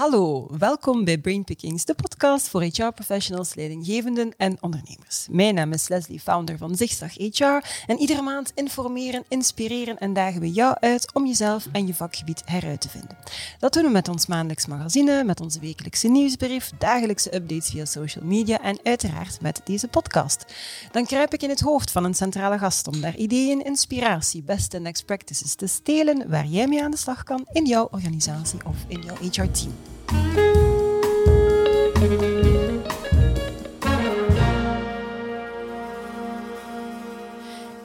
Hallo, 0.00 0.46
welkom 0.58 1.04
bij 1.04 1.18
Brainpickings, 1.18 1.84
de 1.84 1.94
podcast 1.94 2.48
voor 2.48 2.62
HR-professionals, 2.62 3.54
leidinggevenden 3.54 4.32
en 4.36 4.56
ondernemers. 4.60 5.26
Mijn 5.30 5.54
naam 5.54 5.72
is 5.72 5.88
Leslie, 5.88 6.20
founder 6.20 6.58
van 6.58 6.76
Zigzag 6.76 7.14
HR 7.14 7.66
en 7.86 7.98
iedere 7.98 8.22
maand 8.22 8.52
informeren, 8.54 9.24
inspireren 9.28 9.98
en 9.98 10.12
dagen 10.12 10.40
we 10.40 10.50
jou 10.50 10.76
uit 10.80 11.10
om 11.12 11.26
jezelf 11.26 11.66
en 11.72 11.86
je 11.86 11.94
vakgebied 11.94 12.42
heruit 12.44 12.80
te 12.80 12.88
vinden. 12.88 13.16
Dat 13.58 13.72
doen 13.72 13.82
we 13.82 13.90
met 13.90 14.08
ons 14.08 14.26
maandelijks 14.26 14.66
magazine, 14.66 15.24
met 15.24 15.40
onze 15.40 15.60
wekelijkse 15.60 16.08
nieuwsbrief, 16.08 16.72
dagelijkse 16.78 17.34
updates 17.34 17.70
via 17.70 17.84
social 17.84 18.24
media 18.24 18.60
en 18.60 18.78
uiteraard 18.82 19.40
met 19.40 19.60
deze 19.64 19.88
podcast. 19.88 20.44
Dan 20.92 21.06
kruip 21.06 21.34
ik 21.34 21.42
in 21.42 21.50
het 21.50 21.60
hoofd 21.60 21.90
van 21.90 22.04
een 22.04 22.14
centrale 22.14 22.58
gast 22.58 22.86
om 22.86 23.00
daar 23.00 23.16
ideeën, 23.16 23.64
inspiratie, 23.64 24.42
best 24.42 24.74
en 24.74 24.82
next 24.82 25.04
practices 25.04 25.54
te 25.54 25.66
stelen 25.66 26.28
waar 26.28 26.46
jij 26.46 26.68
mee 26.68 26.82
aan 26.82 26.90
de 26.90 26.96
slag 26.96 27.22
kan 27.22 27.46
in 27.52 27.64
jouw 27.64 27.88
organisatie 27.90 28.60
of 28.66 28.76
in 28.88 29.00
jouw 29.00 29.16
HR-team. 29.16 29.89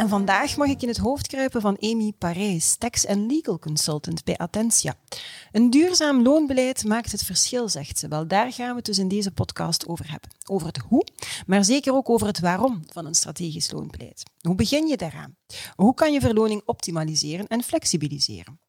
En 0.06 0.12
vandaag 0.12 0.58
mag 0.58 0.68
ik 0.68 0.82
in 0.82 0.88
het 0.88 0.98
hoofd 0.98 1.28
kruipen 1.28 1.62
van 1.62 1.78
Amy 1.80 2.14
Parijs, 2.18 2.76
tax 2.76 3.06
en 3.06 3.26
legal 3.26 3.60
consultant 3.60 4.24
bij 4.24 4.38
Attentia. 4.38 4.96
Een 5.52 5.70
duurzaam 5.70 6.22
loonbeleid 6.22 6.84
maakt 6.84 7.12
het 7.12 7.24
verschil, 7.24 7.70
zegt 7.70 8.00
ze. 8.00 8.08
Wel, 8.08 8.28
daar 8.28 8.54
gaan 8.54 8.70
we 8.70 8.76
het 8.76 8.86
dus 8.86 8.98
in 8.98 9.08
deze 9.08 9.32
podcast 9.32 9.88
over 9.88 10.12
hebben. 10.12 10.30
Over 10.50 10.68
het 10.68 10.78
hoe, 10.78 11.06
maar 11.48 11.66
zeker 11.66 11.94
ook 11.94 12.10
over 12.10 12.28
het 12.28 12.40
waarom 12.40 12.84
van 12.88 13.06
een 13.06 13.16
strategisch 13.16 13.72
loonbeleid. 13.72 14.24
Hoe 14.42 14.56
begin 14.56 14.88
je 14.88 14.98
daaraan? 14.98 15.36
Hoe 15.76 15.94
kan 15.94 16.14
je 16.14 16.20
verloning 16.20 16.62
optimaliseren 16.66 17.48
en 17.48 17.64
flexibiliseren? 17.64 18.60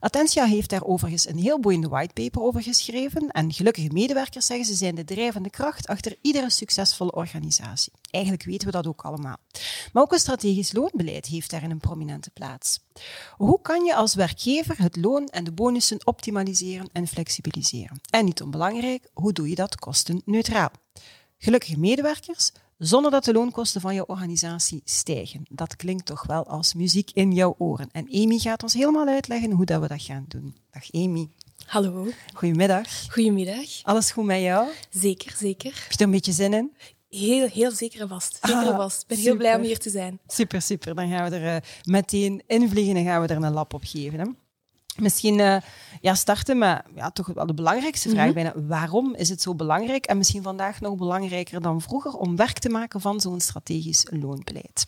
Attentia 0.00 0.44
heeft 0.44 0.70
daar 0.70 0.84
overigens 0.84 1.28
een 1.28 1.38
heel 1.38 1.60
boeiende 1.60 1.88
whitepaper 1.88 2.42
over 2.42 2.62
geschreven 2.62 3.28
en 3.28 3.52
gelukkige 3.52 3.92
medewerkers 3.92 4.46
zeggen 4.46 4.66
ze 4.66 4.74
zijn 4.74 4.94
de 4.94 5.04
drijvende 5.04 5.50
kracht 5.50 5.86
achter 5.86 6.16
iedere 6.22 6.50
succesvolle 6.50 7.12
organisatie. 7.12 7.92
Eigenlijk 8.10 8.44
weten 8.44 8.66
we 8.66 8.72
dat 8.72 8.86
ook 8.86 9.02
allemaal. 9.02 9.36
Maar 9.92 10.02
ook 10.02 10.12
een 10.12 10.18
strategisch 10.18 10.72
loonbeleid 10.72 11.26
heeft 11.26 11.50
daarin 11.50 11.70
een 11.70 11.80
prominente 11.80 12.30
plaats. 12.30 12.80
Hoe 13.36 13.60
kan 13.60 13.84
je 13.84 13.94
als 13.94 14.14
werkgever 14.14 14.78
het 14.78 14.96
loon 14.96 15.26
en 15.26 15.44
de 15.44 15.52
bonussen 15.52 16.06
optimaliseren 16.06 16.88
en 16.92 17.06
flexibiliseren? 17.06 18.00
En 18.10 18.24
niet 18.24 18.42
onbelangrijk, 18.42 19.08
hoe 19.12 19.32
doe 19.32 19.48
je 19.48 19.54
dat 19.54 19.76
kostenneutraal? 19.76 20.70
Gelukkige 21.38 21.78
medewerkers, 21.78 22.52
zonder 22.80 23.10
dat 23.10 23.24
de 23.24 23.32
loonkosten 23.32 23.80
van 23.80 23.94
jouw 23.94 24.04
organisatie 24.06 24.80
stijgen. 24.84 25.42
Dat 25.48 25.76
klinkt 25.76 26.06
toch 26.06 26.26
wel 26.26 26.46
als 26.46 26.74
muziek 26.74 27.10
in 27.14 27.32
jouw 27.32 27.54
oren. 27.58 27.88
En 27.92 28.06
Amy 28.12 28.38
gaat 28.38 28.62
ons 28.62 28.72
helemaal 28.74 29.06
uitleggen 29.06 29.50
hoe 29.50 29.64
dat 29.64 29.80
we 29.80 29.88
dat 29.88 30.02
gaan 30.02 30.24
doen. 30.28 30.56
Dag 30.70 30.92
Amy. 30.92 31.28
Hallo. 31.66 32.06
Goedemiddag. 32.34 32.86
Goedemiddag. 33.10 33.82
Alles 33.82 34.10
goed 34.10 34.24
met 34.24 34.40
jou? 34.40 34.68
Zeker, 34.90 35.34
zeker. 35.36 35.72
Heb 35.82 35.90
je 35.90 35.96
er 35.98 36.04
een 36.04 36.10
beetje 36.10 36.32
zin 36.32 36.52
in? 36.54 36.72
Heel, 37.08 37.46
heel 37.48 37.70
zeker 37.70 38.00
en 38.00 38.08
vast. 38.08 38.38
Zeker 38.42 38.58
Ah, 38.70 38.76
vast. 38.76 39.02
Ik 39.02 39.06
ben 39.08 39.16
super. 39.16 39.30
heel 39.32 39.40
blij 39.40 39.54
om 39.56 39.62
hier 39.62 39.78
te 39.78 39.90
zijn. 39.90 40.18
Super, 40.26 40.62
super. 40.62 40.94
Dan 40.94 41.08
gaan 41.10 41.30
we 41.30 41.36
er 41.36 41.56
eh, 41.56 41.68
meteen 41.84 42.42
invliegen 42.46 42.96
en 42.96 43.04
gaan 43.04 43.20
we 43.22 43.26
er 43.28 43.42
een 43.42 43.52
lap 43.52 43.74
op 43.74 43.82
geven. 43.84 44.18
Hè? 44.20 44.26
Misschien 44.96 45.40
eh, 45.40 45.56
ja, 46.00 46.14
starten 46.14 46.58
met 46.58 46.82
ja, 46.94 47.10
toch 47.10 47.26
wel 47.26 47.46
de 47.46 47.54
belangrijkste 47.54 48.08
vraag 48.08 48.24
Mhm. 48.24 48.34
bijna. 48.34 48.52
Waarom 48.56 49.14
is 49.14 49.28
het 49.28 49.42
zo 49.42 49.54
belangrijk 49.54 50.04
en 50.06 50.16
misschien 50.18 50.42
vandaag 50.42 50.80
nog 50.80 50.96
belangrijker 50.96 51.60
dan 51.60 51.80
vroeger 51.80 52.12
om 52.12 52.36
werk 52.36 52.58
te 52.58 52.68
maken 52.68 53.00
van 53.00 53.20
zo'n 53.20 53.40
strategisch 53.40 54.06
loonbeleid? 54.10 54.86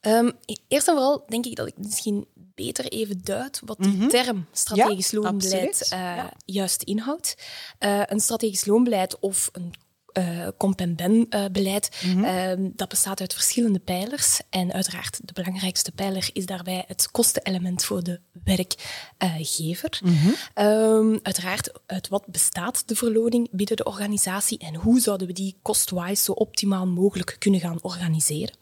Ehm, 0.00 0.30
eerst 0.68 0.88
en 0.88 0.94
vooral 0.94 1.24
denk 1.28 1.46
ik 1.46 1.56
dat 1.56 1.66
ik 1.66 1.74
misschien 1.78 2.26
beter 2.36 2.84
even 2.84 3.20
duid 3.24 3.60
wat 3.64 3.78
die 3.78 3.92
Mhm. 3.96 4.08
term 4.08 4.46
strategisch 4.52 5.10
Ja, 5.10 5.20
loonbeleid 5.20 5.86
eh, 5.90 5.98
Ja. 5.98 6.32
juist 6.44 6.82
inhoudt. 6.82 7.36
Eh, 7.78 8.00
een 8.06 8.20
strategisch 8.20 8.64
loonbeleid 8.66 9.18
of 9.18 9.48
een 9.52 9.74
eh 10.16 10.48
comp 10.56 10.80
en 10.80 10.94
ben 10.96 11.26
eh, 11.30 11.44
beleid, 11.52 12.00
Mhm. 12.04 12.24
ehm, 12.24 12.68
dat 12.74 12.88
bestaat 12.88 13.20
uit 13.20 13.34
verschillende 13.34 13.78
pijlers. 13.78 14.40
En 14.50 14.72
uiteraard 14.72 15.20
de 15.24 15.32
belangrijkste 15.32 15.92
pijler 15.92 16.30
is 16.32 16.46
daarbij 16.46 16.84
het 16.86 17.10
kostenelement 17.10 17.84
voor 17.84 18.02
de 18.02 18.20
werkgever. 18.44 20.00
Mhm. 20.04 20.28
Ehm, 20.54 21.18
uiteraard, 21.22 21.70
uit 21.86 22.08
wat 22.08 22.26
bestaat 22.26 22.88
de 22.88 22.94
verloning 22.96 23.48
binnen 23.50 23.76
de 23.76 23.84
organisatie 23.84 24.58
en 24.58 24.74
hoe 24.74 25.00
zouden 25.00 25.26
we 25.26 25.32
die 25.32 25.56
cost-wise 25.62 26.22
zo 26.24 26.32
optimaal 26.32 26.86
mogelijk 26.86 27.36
kunnen 27.38 27.60
gaan 27.60 27.78
organiseren. 27.82 28.54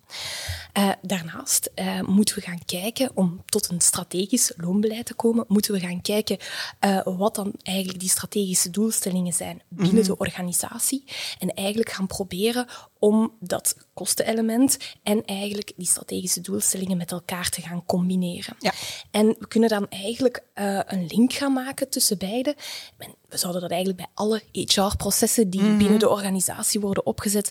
Eh, 0.74 0.90
daarnaast 1.02 1.70
eh, 1.74 2.00
moeten 2.00 2.34
we 2.34 2.40
gaan 2.40 2.64
kijken, 2.64 3.10
om 3.14 3.42
tot 3.44 3.70
een 3.70 3.80
strategisch 3.80 4.52
loonbeleid 4.56 5.06
te 5.06 5.14
komen, 5.14 5.44
moeten 5.48 5.72
we 5.72 5.80
gaan 5.80 6.00
kijken 6.00 6.38
eh, 6.78 7.00
wat 7.04 7.34
dan 7.34 7.52
eigenlijk 7.62 8.00
die 8.00 8.08
strategische 8.08 8.70
doelstellingen 8.70 9.32
zijn 9.32 9.62
binnen 9.68 10.04
de 10.04 10.18
organisatie. 10.18 11.04
En 11.38 11.54
eigenlijk 11.54 11.90
gaan 11.90 12.06
proberen 12.06 12.66
om 12.98 13.32
dat 13.40 13.76
kostenelement 13.92 14.78
en 15.02 15.24
eigenlijk 15.24 15.72
die 15.76 15.86
strategische 15.86 16.40
doelstellingen 16.40 16.96
met 16.96 17.12
elkaar 17.12 17.48
te 17.48 17.60
gaan 17.60 17.84
combineren. 17.86 18.56
Ja. 18.58 18.72
En 19.10 19.26
we 19.26 19.48
kunnen 19.48 19.68
dan 19.68 19.88
eigenlijk 19.88 20.44
een 20.86 21.06
link 21.08 21.32
gaan 21.32 21.52
maken 21.52 21.88
tussen 21.88 22.18
beide. 22.18 22.56
En 22.98 23.14
we 23.28 23.36
zouden 23.36 23.60
dat 23.60 23.70
eigenlijk 23.70 24.00
bij 24.00 24.10
alle 24.14 24.42
HR-processen 24.52 25.50
die 25.50 25.76
binnen 25.76 25.98
de 25.98 26.08
organisatie 26.08 26.80
worden 26.80 27.06
opgezet 27.06 27.50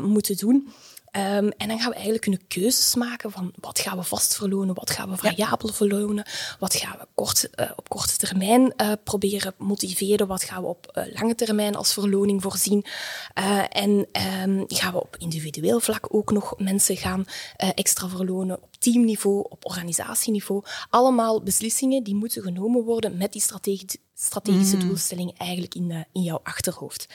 moeten 0.00 0.36
doen. 0.36 0.72
Ehm, 1.14 1.50
en 1.56 1.68
dan 1.68 1.78
gaan 1.78 1.88
we 1.88 1.94
eigenlijk 1.94 2.22
kunnen 2.22 2.46
keuzes 2.48 2.94
maken 2.94 3.30
van 3.30 3.52
wat 3.60 3.78
gaan 3.78 3.96
we 3.96 4.02
vast 4.02 4.36
verlonen, 4.36 4.74
wat 4.74 4.90
gaan 4.90 5.10
we 5.10 5.16
variabel 5.16 5.72
verlonen, 5.72 6.26
wat 6.58 6.74
gaan 6.74 6.98
we 6.98 7.06
kort, 7.14 7.50
eh, 7.50 7.70
op 7.76 7.88
korte 7.88 8.16
termijn 8.16 8.72
eh, 8.76 8.92
proberen 9.04 9.54
motiveren, 9.58 10.26
wat 10.26 10.42
gaan 10.42 10.62
we 10.62 10.68
op 10.68 10.86
eh, 10.86 11.20
lange 11.20 11.34
termijn 11.34 11.74
als 11.74 11.92
verloning 11.92 12.42
voorzien. 12.42 12.84
En 13.68 14.06
ehm, 14.12 14.64
gaan 14.66 14.92
we 14.92 15.00
op 15.00 15.16
individueel 15.18 15.80
vlak 15.80 16.06
ook 16.14 16.32
nog 16.32 16.54
mensen 16.58 16.96
gaan 16.96 17.24
extra 17.56 18.08
verlonen 18.08 18.62
op 18.62 18.76
teamniveau, 18.78 19.46
op 19.48 19.64
organisatieniveau. 19.64 20.62
Allemaal 20.90 21.42
beslissingen 21.42 22.02
die 22.02 22.14
moeten 22.14 22.42
genomen 22.42 22.84
worden 22.84 23.16
met 23.16 23.32
die 23.32 23.42
strategie 23.42 24.00
strategische 24.14 24.76
doelstelling 24.76 25.38
eigenlijk 25.38 25.74
in, 25.74 25.90
eh, 25.90 26.00
in 26.12 26.22
jouw 26.22 26.40
achterhoofd. 26.42 27.08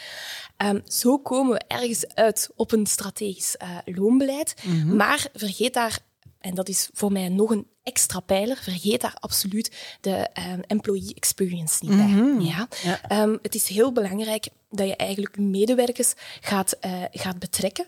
Ehm, 0.58 0.80
zo 0.86 1.18
komen 1.18 1.54
we 1.54 1.62
ergens 1.68 2.08
uit 2.16 2.50
op 2.56 2.72
een 2.72 2.86
strategisch 2.86 3.58
eh, 3.58 3.78
loonbeleid, 3.86 4.56
maar 4.86 5.28
vergeet 5.34 5.74
daar, 5.74 6.00
en 6.40 6.56
dat 6.56 6.70
is 6.70 6.90
voor 6.94 7.12
mij 7.12 7.30
nog 7.30 7.50
een 7.50 7.68
extra 7.84 8.20
pijler, 8.20 8.58
vergeet 8.58 9.02
daar 9.02 9.16
absoluut 9.20 9.98
de 10.02 10.12
ehm, 10.34 10.60
employee 10.68 11.14
experience 11.14 11.86
niet 11.86 11.98
bij. 11.98 12.44
Ja? 12.46 12.68
Ja. 12.84 13.02
Ehm, 13.02 13.38
het 13.42 13.56
is 13.56 13.68
heel 13.68 13.92
belangrijk 13.92 14.48
dat 14.70 14.88
je 14.88 14.96
eigenlijk 14.96 15.36
je 15.36 15.42
medewerkers 15.42 16.14
gaat, 16.42 16.72
eh, 16.72 17.04
gaat 17.12 17.40
betrekken 17.40 17.88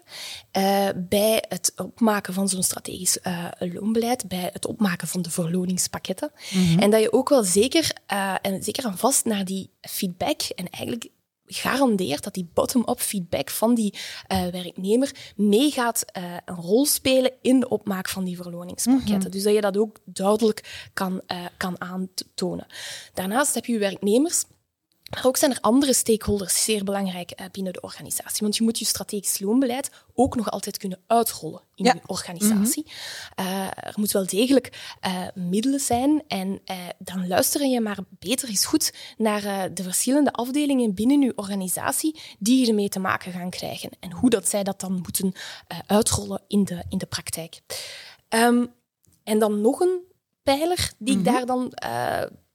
eh, 0.52 0.88
bij 0.96 1.44
het 1.48 1.74
opmaken 1.76 2.34
van 2.34 2.50
zo'n 2.50 2.64
strategisch 2.64 3.20
eh, 3.20 3.46
loonbeleid, 3.60 4.28
bij 4.28 4.50
het 4.54 4.66
opmaken 4.66 5.08
van 5.08 5.22
de 5.22 5.30
verloningspakketten. 5.30 6.32
En 6.80 6.90
dat 6.90 7.02
je 7.02 7.14
ook 7.14 7.30
wel 7.30 7.44
zeker, 7.44 7.92
en 8.42 8.64
zeker 8.64 8.86
en 8.86 8.98
vast 8.98 9.26
naar 9.26 9.46
die 9.46 9.70
feedback 9.82 10.42
en 10.42 10.70
eigenlijk 10.70 11.10
garandeert 11.54 12.24
dat 12.24 12.34
die 12.34 12.50
bottom-up 12.54 13.00
feedback 13.00 13.50
van 13.50 13.76
die 13.76 13.94
eh, 14.28 14.46
werknemer 14.48 15.12
meegaat 15.36 16.02
eh, 16.02 16.24
een 16.46 16.56
rol 16.56 16.86
spelen 16.86 17.32
in 17.42 17.60
de 17.60 17.70
opmaak 17.70 18.10
van 18.10 18.24
die 18.24 18.36
verloningspakketten. 18.36 19.32
Dus 19.32 19.44
dat 19.44 19.54
je 19.54 19.62
dat 19.62 19.78
ook 19.78 19.98
duidelijk 20.06 20.90
kan, 20.94 21.22
eh, 21.28 21.46
kan 21.58 21.82
aantonen. 21.82 22.66
Daarnaast 23.14 23.54
heb 23.54 23.66
je 23.66 23.78
werknemers 23.78 24.46
maar 25.12 25.26
ook 25.26 25.38
zijn 25.38 25.52
er 25.52 25.58
andere 25.62 25.94
stakeholders 25.94 26.64
zeer 26.64 26.84
belangrijk 26.84 27.32
eh, 27.32 27.46
binnen 27.52 27.74
de 27.74 27.82
organisatie. 27.82 28.42
Want 28.42 28.56
je 28.56 28.64
moet 28.64 28.80
je 28.80 28.86
strategisch 28.86 29.40
loonbeleid 29.40 29.90
ook 30.14 30.36
nog 30.36 30.52
altijd 30.52 30.78
kunnen 30.78 31.00
uitrollen 31.08 31.62
in 31.76 31.86
Ja. 31.86 31.94
je 31.94 32.00
organisatie. 32.06 32.86
Eh, 33.36 33.66
er 33.66 33.94
moet 33.96 34.12
wel 34.12 34.26
degelijk 34.26 34.96
eh, 35.00 35.28
middelen 35.34 35.80
zijn. 35.80 36.24
En 36.28 36.62
dan 36.98 37.28
luister 37.28 37.66
je 37.66 37.82
maar 37.82 37.98
beter 38.10 38.50
eens 38.50 38.66
goed 38.66 38.94
naar 39.18 39.74
de 39.74 39.84
verschillende 39.84 40.32
afdelingen 40.32 40.94
binnen 40.94 41.22
je 41.22 41.38
organisatie 41.38 42.20
die 42.40 42.68
ermee 42.68 42.90
te 42.90 43.00
maken 43.00 43.32
gaan 43.32 43.50
krijgen. 43.50 43.90
En 44.00 44.12
hoe 44.12 44.30
dat 44.30 44.50
zij 44.50 44.64
dat 44.64 44.80
dan 44.80 44.94
moeten 44.94 45.34
uitrollen 45.86 46.42
in 46.48 46.64
de, 46.64 46.84
in 46.90 46.98
de 46.98 47.06
praktijk. 47.06 47.62
Ehm, 48.30 48.66
en 49.24 49.40
dan 49.40 49.62
nog 49.62 49.80
een 49.80 50.00
pijler 50.44 50.92
die 50.98 51.18
ik 51.18 51.26
daar 51.26 51.46
dan 51.46 51.74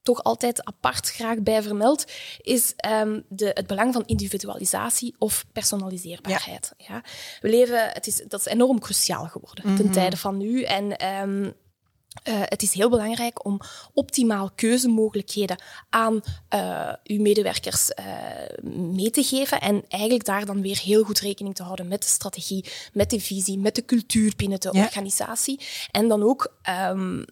toch 0.07 0.23
altijd 0.23 0.65
apart 0.65 1.11
graag 1.11 1.39
bij 1.43 1.63
vermeld, 1.63 2.05
is 2.41 2.73
ehm, 2.77 3.21
de, 3.29 3.51
het 3.55 3.67
belang 3.67 3.93
van 3.93 4.03
individualisatie 4.07 5.15
of 5.19 5.45
personaliseerbaarheid. 5.53 6.73
Ja. 6.77 7.03
We 7.41 7.49
leven, 7.49 7.89
het 7.93 8.07
is, 8.07 8.23
dat 8.29 8.41
is 8.41 8.47
enorm 8.47 8.81
cruciaal 8.81 9.25
geworden 9.27 9.77
ten 9.77 9.91
tijde 9.91 10.17
van 10.17 10.37
nu. 10.37 10.63
En 10.63 10.97
ehm, 10.97 11.51
eh, 12.23 12.41
het 12.45 12.63
is 12.63 12.73
heel 12.73 12.91
belangrijk 12.91 13.45
om 13.45 13.61
optimaal 13.93 14.51
keuzemogelijkheden 14.55 15.63
aan 15.91 16.21
eh, 16.49 16.93
uw 17.05 17.21
medewerkers 17.21 17.91
eh, 17.91 18.05
mee 18.73 19.11
te 19.11 19.23
geven 19.23 19.61
en 19.61 19.85
eigenlijk 19.89 20.25
daar 20.25 20.47
dan 20.47 20.63
weer 20.63 20.79
heel 20.79 21.05
goed 21.05 21.21
rekening 21.21 21.55
te 21.55 21.63
houden 21.63 21.89
met 21.89 22.03
de 22.03 22.09
strategie, 22.09 22.65
met 22.93 23.11
de 23.11 23.21
visie, 23.21 23.59
met 23.59 23.75
de 23.75 23.85
cultuur 23.85 24.33
binnen 24.37 24.61
de 24.61 24.69
Ja. 24.73 24.83
organisatie. 24.85 25.61
En 25.91 26.09
dan 26.09 26.23
ook 26.23 26.57
ehm, 26.63 27.23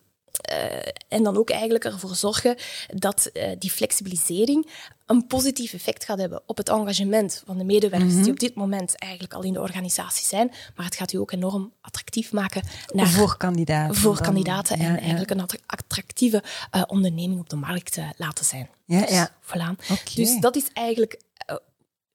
en 1.08 1.22
dan 1.22 1.36
ook 1.36 1.50
eigenlijk 1.50 1.84
ervoor 1.84 2.14
zorgen 2.14 2.56
dat 2.86 3.30
uh, 3.32 3.48
die 3.58 3.70
flexibilisering 3.70 4.70
een 5.06 5.26
positief 5.26 5.72
effect 5.72 6.04
gaat 6.04 6.18
hebben 6.18 6.42
op 6.46 6.56
het 6.56 6.68
engagement 6.68 7.42
van 7.46 7.58
de 7.58 7.64
medewerkers 7.64 8.14
die 8.14 8.30
op 8.30 8.38
dit 8.38 8.54
moment 8.54 8.98
eigenlijk 8.98 9.34
al 9.34 9.42
in 9.42 9.52
de 9.52 9.60
organisatie 9.60 10.26
zijn. 10.26 10.52
Maar 10.76 10.84
het 10.84 10.94
gaat 10.94 11.12
u 11.12 11.18
ook 11.18 11.32
enorm 11.32 11.72
attractief 11.80 12.32
maken 12.32 12.62
naar, 12.92 13.06
voor 13.06 13.36
kandidaten. 13.36 13.94
Voor 13.94 14.20
kandidaten 14.20 14.78
en 14.78 14.98
eigenlijk 14.98 15.30
een 15.30 15.46
attractieve 15.66 16.42
uh, 16.74 16.82
onderneming 16.86 17.40
op 17.40 17.48
de 17.48 17.56
markt 17.56 17.96
uh, 17.96 18.08
laten 18.16 18.44
zijn. 18.44 18.68
Ja, 18.84 19.00
dus, 19.00 19.10
ja. 19.10 19.30
Voilà. 19.42 19.86
Dus 20.14 20.40
dat 20.40 20.56
is 20.56 20.64
eigenlijk 20.72 21.20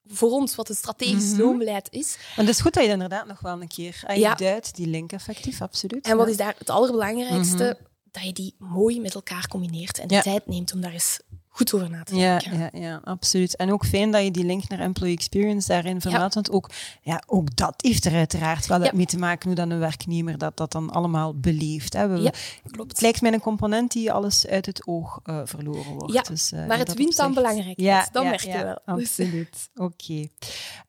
voor 0.06 0.30
ons 0.30 0.54
wat 0.54 0.68
een 0.68 0.74
strategisch 0.74 1.32
mm 1.32 1.38
loonbeleid 1.38 1.88
is. 1.90 2.16
En 2.36 2.46
het 2.46 2.54
is 2.54 2.60
goed 2.60 2.74
dat 2.74 2.84
je 2.84 2.90
inderdaad 2.90 3.26
nog 3.26 3.40
wel 3.40 3.60
een 3.60 3.68
keer 3.68 4.02
aan 4.06 4.18
je 4.18 4.34
duidt, 4.36 4.74
die 4.74 4.86
link 4.86 5.12
effectief, 5.12 5.62
absoluut. 5.62 6.06
En 6.06 6.16
wat 6.16 6.28
is 6.28 6.36
daar 6.36 6.54
het 6.58 6.70
allerbelangrijkste? 6.70 7.76
Mhm. 7.78 7.88
Dat 8.10 8.22
je 8.22 8.32
die 8.32 8.54
mooi 8.58 9.00
met 9.00 9.14
elkaar 9.14 9.48
combineert 9.48 9.98
en 9.98 10.08
de 10.08 10.20
tijd 10.20 10.46
neemt 10.46 10.72
om 10.72 10.80
daar 10.80 10.92
eens 10.92 11.20
goed 11.48 11.74
over 11.74 11.90
na 11.90 12.02
te 12.02 12.14
denken. 12.14 12.58
Ja, 12.58 12.70
ja, 12.72 12.80
ja, 12.80 13.00
absoluut. 13.04 13.56
En 13.56 13.72
ook 13.72 13.86
fijn 13.86 14.10
dat 14.10 14.22
je 14.24 14.30
die 14.30 14.44
link 14.44 14.68
naar 14.68 14.78
employee 14.78 15.14
experience 15.14 15.68
daarin 15.68 16.00
vermeldt, 16.00 16.34
want 16.34 16.50
ook, 16.50 16.70
ja, 17.02 17.22
ook 17.26 17.56
dat 17.56 17.74
heeft 17.76 18.04
er 18.04 18.14
uiteraard 18.14 18.66
wel 18.66 18.90
mee 18.92 19.06
te 19.06 19.18
maken 19.18 19.46
hoe 19.46 19.56
dan 19.56 19.70
een 19.70 19.78
werknemer 19.78 20.38
dat, 20.38 20.56
dat 20.56 20.72
dan 20.72 20.90
allemaal 20.90 21.38
beleeft. 21.38 21.92
Hè. 21.92 22.02
ja, 22.02 22.32
klopt. 22.70 22.90
Het 22.90 23.00
lijkt 23.00 23.20
mij 23.20 23.32
een 23.32 23.40
component 23.40 23.92
die 23.92 24.12
alles 24.12 24.46
uit 24.46 24.66
het 24.66 24.86
oog 24.86 25.20
uh, 25.24 25.40
verloren 25.44 25.94
wordt. 25.94 26.12
Ja, 26.12 26.22
dus, 26.22 26.52
uh, 26.52 26.66
maar 26.66 26.78
het 26.78 26.94
wint 26.94 27.16
dan 27.16 27.34
belangrijk. 27.34 27.80
Ja, 27.80 28.08
dat 28.12 28.24
merk 28.24 28.40
je 28.40 28.64
wel. 28.64 28.96
Absoluut. 28.96 29.70
Oké. 29.74 29.92
Okay. 29.94 30.30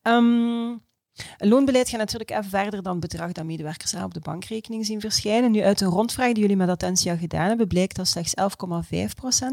Um, 0.02 0.82
een 1.38 1.48
loonbeleid 1.48 1.90
gaat 1.90 2.00
natuurlijk 2.00 2.32
even 2.32 2.50
verder 2.50 2.84
dan 2.84 2.92
het 2.92 3.02
bedrag 3.02 3.32
dat 3.32 3.46
medewerkers 3.46 3.94
op 3.94 4.14
de 4.14 4.20
bankrekening 4.20 4.86
zien 4.86 5.00
verschijnen. 5.00 5.52
Nu, 5.52 5.62
uit 5.62 5.82
een 5.82 5.88
rondvraag 5.88 6.32
die 6.32 6.42
jullie 6.42 6.56
met 6.56 6.70
Attentia 6.70 7.16
gedaan 7.16 7.48
hebben, 7.48 7.68
blijkt 7.68 7.96
dat 7.96 8.08
slechts 8.08 8.34
11,5% 8.42 8.46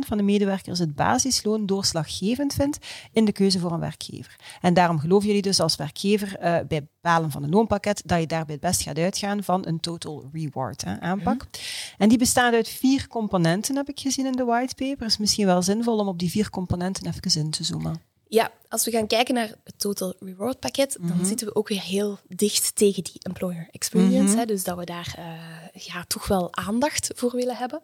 van 0.07 0.17
de 0.17 0.23
medewerkers 0.23 0.79
het 0.79 0.95
basisloon 0.95 1.67
doorslaggevend 1.67 2.55
vindt 2.55 2.79
in 3.13 3.25
de 3.25 3.33
keuze 3.33 3.59
voor 3.59 3.73
een 3.73 3.81
werkgever. 3.81 4.37
En 4.61 4.75
daarom 4.75 4.99
geloven 4.99 5.27
jullie 5.27 5.43
dus 5.43 5.61
als 5.61 5.77
werkgever 5.77 6.29
uh, 6.29 6.59
bij 6.69 6.87
bepalen 7.01 7.31
van 7.31 7.43
een 7.43 7.51
loonpakket 7.51 8.03
dat 8.05 8.21
je 8.21 8.27
daarbij 8.27 8.55
het 8.55 8.63
best 8.65 8.83
gaat 8.83 8.99
uitgaan 8.99 9.43
van 9.43 9.67
een 9.67 9.81
total 9.81 10.29
reward 10.33 10.85
hè, 10.85 11.01
aanpak. 11.01 11.37
Mhm. 11.37 11.47
En 11.99 12.09
die 12.09 12.19
bestaat 12.19 12.55
uit 12.55 12.69
vier 12.69 13.09
componenten, 13.09 13.77
heb 13.77 13.89
ik 13.89 14.01
gezien 14.01 14.27
in 14.27 14.33
de 14.33 14.45
whitepaper. 14.45 15.03
Het 15.03 15.11
is 15.11 15.19
misschien 15.19 15.47
wel 15.47 15.63
zinvol 15.63 15.99
om 15.99 16.09
op 16.09 16.19
die 16.19 16.31
vier 16.31 16.51
componenten 16.51 17.07
even 17.07 17.41
in 17.41 17.51
te 17.51 17.65
zoomen. 17.65 18.01
Ja, 18.29 18.53
als 18.69 18.85
we 18.85 18.91
gaan 18.91 19.07
kijken 19.07 19.35
naar 19.35 19.55
het 19.65 19.79
Total 19.79 20.15
Reward 20.21 20.59
pakket, 20.59 20.97
dan 21.01 21.17
mhm. 21.17 21.25
zitten 21.25 21.47
we 21.47 21.55
ook 21.55 21.69
weer 21.69 21.83
heel 21.83 22.19
dicht 22.29 22.77
tegen 22.77 23.03
die 23.03 23.23
employer 23.23 23.69
experience. 23.71 24.31
Mhm. 24.31 24.39
hè, 24.39 24.45
dus 24.45 24.65
dat 24.65 24.79
we 24.79 24.85
daar 24.85 25.15
uh, 25.19 25.83
ja, 25.83 26.05
toch 26.05 26.27
wel 26.27 26.55
aandacht 26.55 27.11
voor 27.15 27.33
willen 27.35 27.57
hebben. 27.57 27.81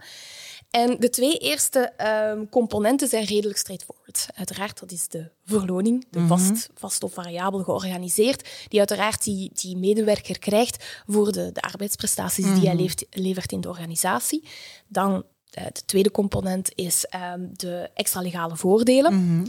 En 0.70 0.96
de 0.98 1.10
twee 1.10 1.38
eerste 1.38 1.92
um, 2.32 2.48
componenten 2.48 3.08
zijn 3.08 3.24
redelijk 3.24 3.58
straightforward. 3.58 4.26
Uiteraard, 4.34 4.80
dat 4.80 4.92
is 4.92 5.08
de 5.08 5.30
verloning, 5.44 6.06
de 6.10 6.18
mhm. 6.18 6.28
vast, 6.28 6.68
vast 6.74 7.02
of 7.02 7.12
variabel 7.12 7.62
georganiseerd, 7.62 8.48
die 8.68 8.78
uiteraard 8.78 9.24
die, 9.24 9.50
die 9.54 9.76
medewerker 9.76 10.38
krijgt 10.38 11.02
voor 11.06 11.32
de, 11.32 11.52
de 11.52 11.62
arbeidsprestaties 11.62 12.54
die 12.54 12.66
hij 12.66 12.76
leeft, 12.76 13.06
levert 13.10 13.52
in 13.52 13.60
de 13.60 13.68
organisatie. 13.68 14.48
Dan 14.88 15.24
de 15.54 15.84
tweede 15.84 16.10
component 16.10 16.72
is 16.74 17.06
um, 17.34 17.50
de 17.52 17.90
extra 17.94 18.20
legale 18.20 18.56
voordelen. 18.56 19.14
Mm 19.14 19.44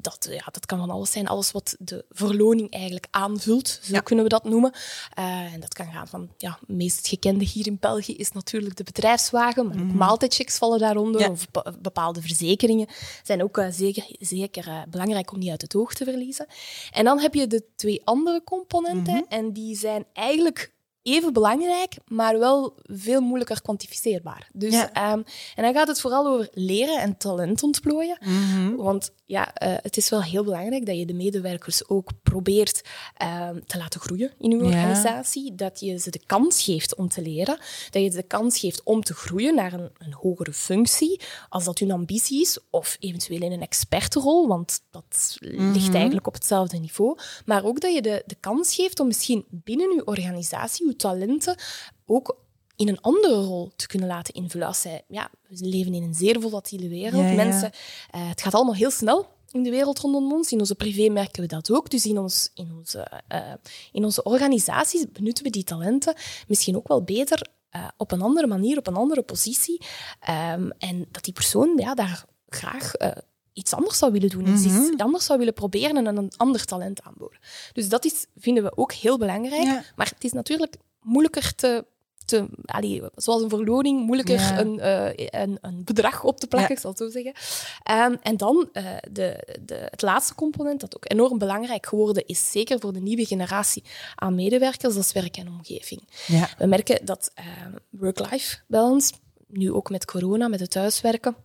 dat, 0.00 0.28
ja, 0.30 0.44
dat 0.50 0.66
kan 0.66 0.78
van 0.78 0.90
alles 0.90 1.10
zijn, 1.10 1.26
alles 1.26 1.52
wat 1.52 1.76
de 1.78 2.04
verloning 2.10 2.70
eigenlijk 2.70 3.06
aanvult, 3.10 3.80
zo 3.82 4.00
kunnen 4.00 4.24
we 4.24 4.30
dat 4.30 4.44
noemen. 4.44 4.72
Uh, 5.18 5.52
en 5.52 5.60
dat 5.60 5.74
kan 5.74 5.86
gaan 5.92 6.08
van, 6.08 6.28
ja, 6.36 6.58
het 6.60 6.76
meest 6.76 7.08
gekende 7.08 7.44
hier 7.44 7.66
in 7.66 7.76
België 7.80 8.16
is 8.16 8.32
natuurlijk 8.32 8.76
de 8.76 8.84
bedrijfswagen, 8.84 9.66
maar 9.66 9.76
ook 9.76 9.82
mm 9.82 9.96
maaltijdchecks 9.96 10.58
vallen 10.58 10.78
daaronder, 10.78 11.30
of 11.30 11.46
bepaalde 11.78 12.20
verzekeringen 12.20 12.86
zijn 13.22 13.42
ook 13.42 13.58
uh, 13.58 13.66
zeker, 13.70 14.06
zeker 14.18 14.68
uh, 14.68 14.82
belangrijk 14.90 15.32
om 15.32 15.38
niet 15.38 15.50
uit 15.50 15.62
het 15.62 15.74
oog 15.74 15.94
te 15.94 16.04
verliezen. 16.04 16.46
En 16.90 17.04
dan 17.04 17.20
heb 17.20 17.34
je 17.34 17.46
de 17.46 17.64
twee 17.76 18.00
andere 18.04 18.42
componenten, 18.44 19.14
mhm. 19.14 19.22
en 19.28 19.52
die 19.52 19.76
zijn 19.76 20.04
eigenlijk 20.12 20.72
even 21.14 21.32
belangrijk, 21.32 21.96
maar 22.06 22.38
wel 22.38 22.74
veel 22.82 23.20
moeilijker 23.20 23.62
kwantificeerbaar. 23.62 24.48
Dus, 24.52 24.74
ehm, 24.74 25.22
en 25.54 25.62
dan 25.62 25.74
gaat 25.74 25.88
het 25.88 26.00
vooral 26.00 26.26
over 26.26 26.48
leren 26.52 27.00
en 27.00 27.16
talent 27.16 27.62
ontplooien. 27.62 28.18
Mhm. 28.20 28.74
Want 28.74 29.10
ja, 29.26 29.62
uh, 29.62 29.74
het 29.82 29.96
is 29.96 30.08
wel 30.08 30.22
heel 30.22 30.44
belangrijk 30.44 30.86
dat 30.86 30.96
je 30.96 31.06
de 31.06 31.14
medewerkers 31.14 31.88
ook 31.88 32.10
probeert 32.28 32.82
uh, 33.22 33.48
te 33.66 33.78
laten 33.78 34.00
groeien 34.00 34.32
in 34.38 34.50
je 34.50 34.64
organisatie. 34.64 35.54
Dat 35.54 35.80
je 35.80 35.98
ze 35.98 36.10
de 36.10 36.20
kans 36.26 36.62
geeft 36.62 36.94
om 36.94 37.08
te 37.08 37.22
leren. 37.22 37.58
Dat 37.90 38.02
je 38.02 38.10
ze 38.10 38.16
de 38.16 38.22
kans 38.22 38.58
geeft 38.58 38.82
om 38.82 39.02
te 39.02 39.14
groeien 39.14 39.54
naar 39.54 39.72
een, 39.72 39.90
een 39.98 40.12
hogere 40.12 40.52
functie, 40.52 41.20
als 41.48 41.64
dat 41.64 41.78
hun 41.78 41.90
ambitie 41.90 42.40
is. 42.40 42.58
Of 42.70 42.96
eventueel 43.00 43.42
in 43.42 43.52
een 43.52 43.62
expertenrol, 43.62 44.48
want 44.48 44.80
dat 44.90 45.36
ligt 45.40 45.86
mhm. 45.86 45.94
eigenlijk 45.94 46.26
op 46.26 46.34
hetzelfde 46.34 46.78
niveau. 46.78 47.18
Maar 47.44 47.64
ook 47.64 47.80
dat 47.80 47.94
je 47.94 48.02
de, 48.02 48.22
de 48.26 48.36
kans 48.40 48.74
geeft 48.74 49.00
om 49.00 49.06
misschien 49.06 49.44
binnen 49.48 49.94
je 49.94 50.06
organisatie 50.06 50.86
je 50.86 50.96
talenten 50.96 51.56
ook 52.06 52.36
in 52.76 52.88
een 52.88 53.00
andere 53.00 53.34
rol 53.34 53.72
te 53.76 53.86
kunnen 53.86 54.08
laten 54.08 54.34
invullen. 54.34 54.66
Als 54.66 54.80
zij, 54.80 55.04
ja, 55.08 55.30
we 55.48 55.66
leven 55.66 55.94
in 55.94 56.02
een 56.02 56.14
zeer 56.14 56.40
volatiele 56.40 56.88
wereld. 56.88 57.34
Mensen, 57.34 57.70
uh, 58.14 58.28
het 58.28 58.40
gaat 58.40 58.54
allemaal 58.54 58.74
heel 58.74 58.90
snel 58.90 59.36
in 59.50 59.62
de 59.62 59.70
wereld 59.70 59.98
rondom 59.98 60.32
ons. 60.32 60.52
In 60.52 60.58
onze 60.58 60.74
privé 60.74 61.08
merken 61.08 61.42
we 61.42 61.48
dat 61.48 61.70
ook. 61.70 61.90
Dus 61.90 62.06
in, 62.06 62.18
ons, 62.18 62.50
in, 62.54 62.72
onze, 62.78 63.22
uh, 63.32 63.52
in 63.92 64.04
onze 64.04 64.22
organisaties 64.22 65.04
benutten 65.12 65.44
we 65.44 65.50
die 65.50 65.64
talenten 65.64 66.14
misschien 66.48 66.76
ook 66.76 66.88
wel 66.88 67.02
beter 67.02 67.48
uh, 67.76 67.88
op 67.96 68.12
een 68.12 68.22
andere 68.22 68.46
manier, 68.46 68.78
op 68.78 68.86
een 68.86 68.96
andere 68.96 69.22
positie. 69.22 69.82
Um, 70.30 70.70
en 70.78 71.06
dat 71.10 71.24
die 71.24 71.32
persoon 71.32 71.72
ja, 71.76 71.94
daar 71.94 72.24
graag 72.48 72.92
iets 73.52 73.74
anders 73.74 73.98
zou 73.98 74.12
willen 74.12 74.28
doen, 74.28 74.44
mm 74.44 74.54
-hmm. 74.54 74.92
iets 74.92 75.02
anders 75.02 75.24
zou 75.24 75.38
willen 75.38 75.54
proberen 75.54 76.06
en 76.06 76.16
een 76.16 76.32
ander 76.36 76.64
talent 76.64 77.02
aanboden. 77.02 77.38
Dus 77.72 77.88
dat 77.88 78.04
is, 78.04 78.26
vinden 78.36 78.62
we 78.62 78.76
ook 78.76 78.92
heel 78.92 79.18
belangrijk. 79.18 79.92
Maar 79.96 80.10
het 80.14 80.24
is 80.24 80.32
natuurlijk 80.32 80.76
moeilijker 81.00 81.54
te 81.54 81.84
te, 82.28 82.48
allee, 82.64 83.02
zoals 83.14 83.42
een 83.42 83.48
verloning, 83.48 84.06
moeilijker 84.06 84.58
een, 84.58 84.78
uh, 84.78 85.10
een, 85.14 85.58
een, 85.60 85.84
bedrag 85.84 86.24
op 86.24 86.40
te 86.40 86.46
plakken, 86.46 86.74
ik 86.74 86.80
zal 86.80 86.90
het 86.90 86.98
zo 86.98 87.08
zeggen. 87.08 87.32
Um, 88.12 88.18
en 88.22 88.36
dan 88.36 88.68
uh, 88.72 88.84
de, 89.10 89.56
de, 89.60 89.86
het 89.90 90.02
laatste 90.02 90.34
component, 90.34 90.80
dat 90.80 90.96
ook 90.96 91.10
enorm 91.10 91.38
belangrijk 91.38 91.86
geworden 91.86 92.26
is, 92.26 92.50
zeker 92.50 92.80
voor 92.80 92.92
de 92.92 93.00
nieuwe 93.00 93.24
generatie 93.24 93.84
aan 94.14 94.34
medewerkers, 94.34 94.94
dat 94.94 95.04
is 95.04 95.12
werk 95.12 95.36
en 95.36 95.48
omgeving. 95.48 96.08
Ja. 96.26 96.48
We 96.58 96.66
merken 96.66 97.06
dat 97.06 97.30
uh, 97.38 97.44
work-life 97.90 98.58
balance, 98.66 99.12
nu 99.46 99.72
ook 99.72 99.90
met 99.90 100.04
corona, 100.04 100.48
met 100.48 100.60
het 100.60 100.70
thuiswerken, 100.70 101.36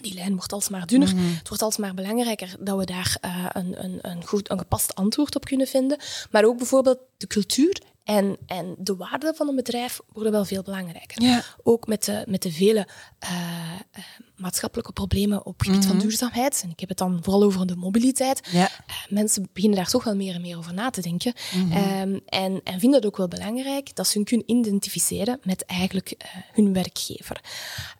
die 0.00 0.14
lijn 0.14 0.36
wordt 0.36 0.52
alsmaar 0.52 0.86
dunner. 0.86 1.14
Mm 1.14 1.18
-hmm. 1.18 1.34
Het 1.34 1.48
wordt 1.48 1.62
alsmaar 1.62 1.94
belangrijker 1.94 2.56
dat 2.60 2.78
we 2.78 2.84
daar 2.84 3.18
uh, 3.24 3.46
een, 3.52 3.84
een, 3.84 3.98
een, 4.02 4.26
goed, 4.26 4.50
een 4.50 4.58
gepast 4.58 4.94
antwoord 4.94 5.36
op 5.36 5.44
kunnen 5.44 5.66
vinden. 5.66 5.98
Maar 6.30 6.44
ook 6.44 6.56
bijvoorbeeld 6.56 6.98
de 7.16 7.26
cultuur 7.26 7.82
en, 8.08 8.36
en 8.46 8.74
de 8.78 8.96
waarden 8.96 9.34
van 9.34 9.48
een 9.48 9.56
bedrijf 9.56 10.00
worden 10.12 10.32
wel 10.32 10.44
veel 10.44 10.62
belangrijker. 10.62 11.22
Ja. 11.22 11.42
Ook 11.62 11.86
met 11.86 12.04
de, 12.04 12.24
met 12.26 12.42
de 12.42 12.52
vele 12.52 12.86
uh, 13.24 13.72
uh, 13.98 14.04
maatschappelijke 14.38 14.92
problemen 14.92 15.46
op 15.46 15.58
het 15.58 15.66
gebied 15.66 15.86
van 15.86 15.96
mhm. 15.96 16.04
duurzaamheid. 16.04 16.60
En 16.64 16.70
ik 16.70 16.80
heb 16.80 16.88
het 16.88 16.98
dan 16.98 17.18
vooral 17.22 17.42
over 17.42 17.66
de 17.66 17.76
mobiliteit. 17.76 18.48
Ja. 18.50 18.60
Uh, 18.60 18.94
mensen 19.08 19.48
beginnen 19.52 19.78
daar 19.78 19.88
toch 19.88 20.04
wel 20.04 20.16
meer 20.16 20.34
en 20.34 20.40
meer 20.40 20.56
over 20.58 20.74
na 20.74 20.90
te 20.90 21.00
denken. 21.00 21.32
Mm 21.54 21.70
-hmm. 21.70 22.00
um, 22.00 22.20
en, 22.26 22.60
en 22.64 22.80
vinden 22.80 22.98
het 22.98 23.06
ook 23.06 23.16
wel 23.16 23.28
belangrijk 23.28 23.96
dat 23.96 24.06
ze 24.06 24.16
hun 24.16 24.26
kunnen 24.26 24.50
identificeren 24.50 25.40
met 25.42 25.64
eigenlijk 25.64 26.16
hun 26.52 26.72
werkgever. 26.72 27.40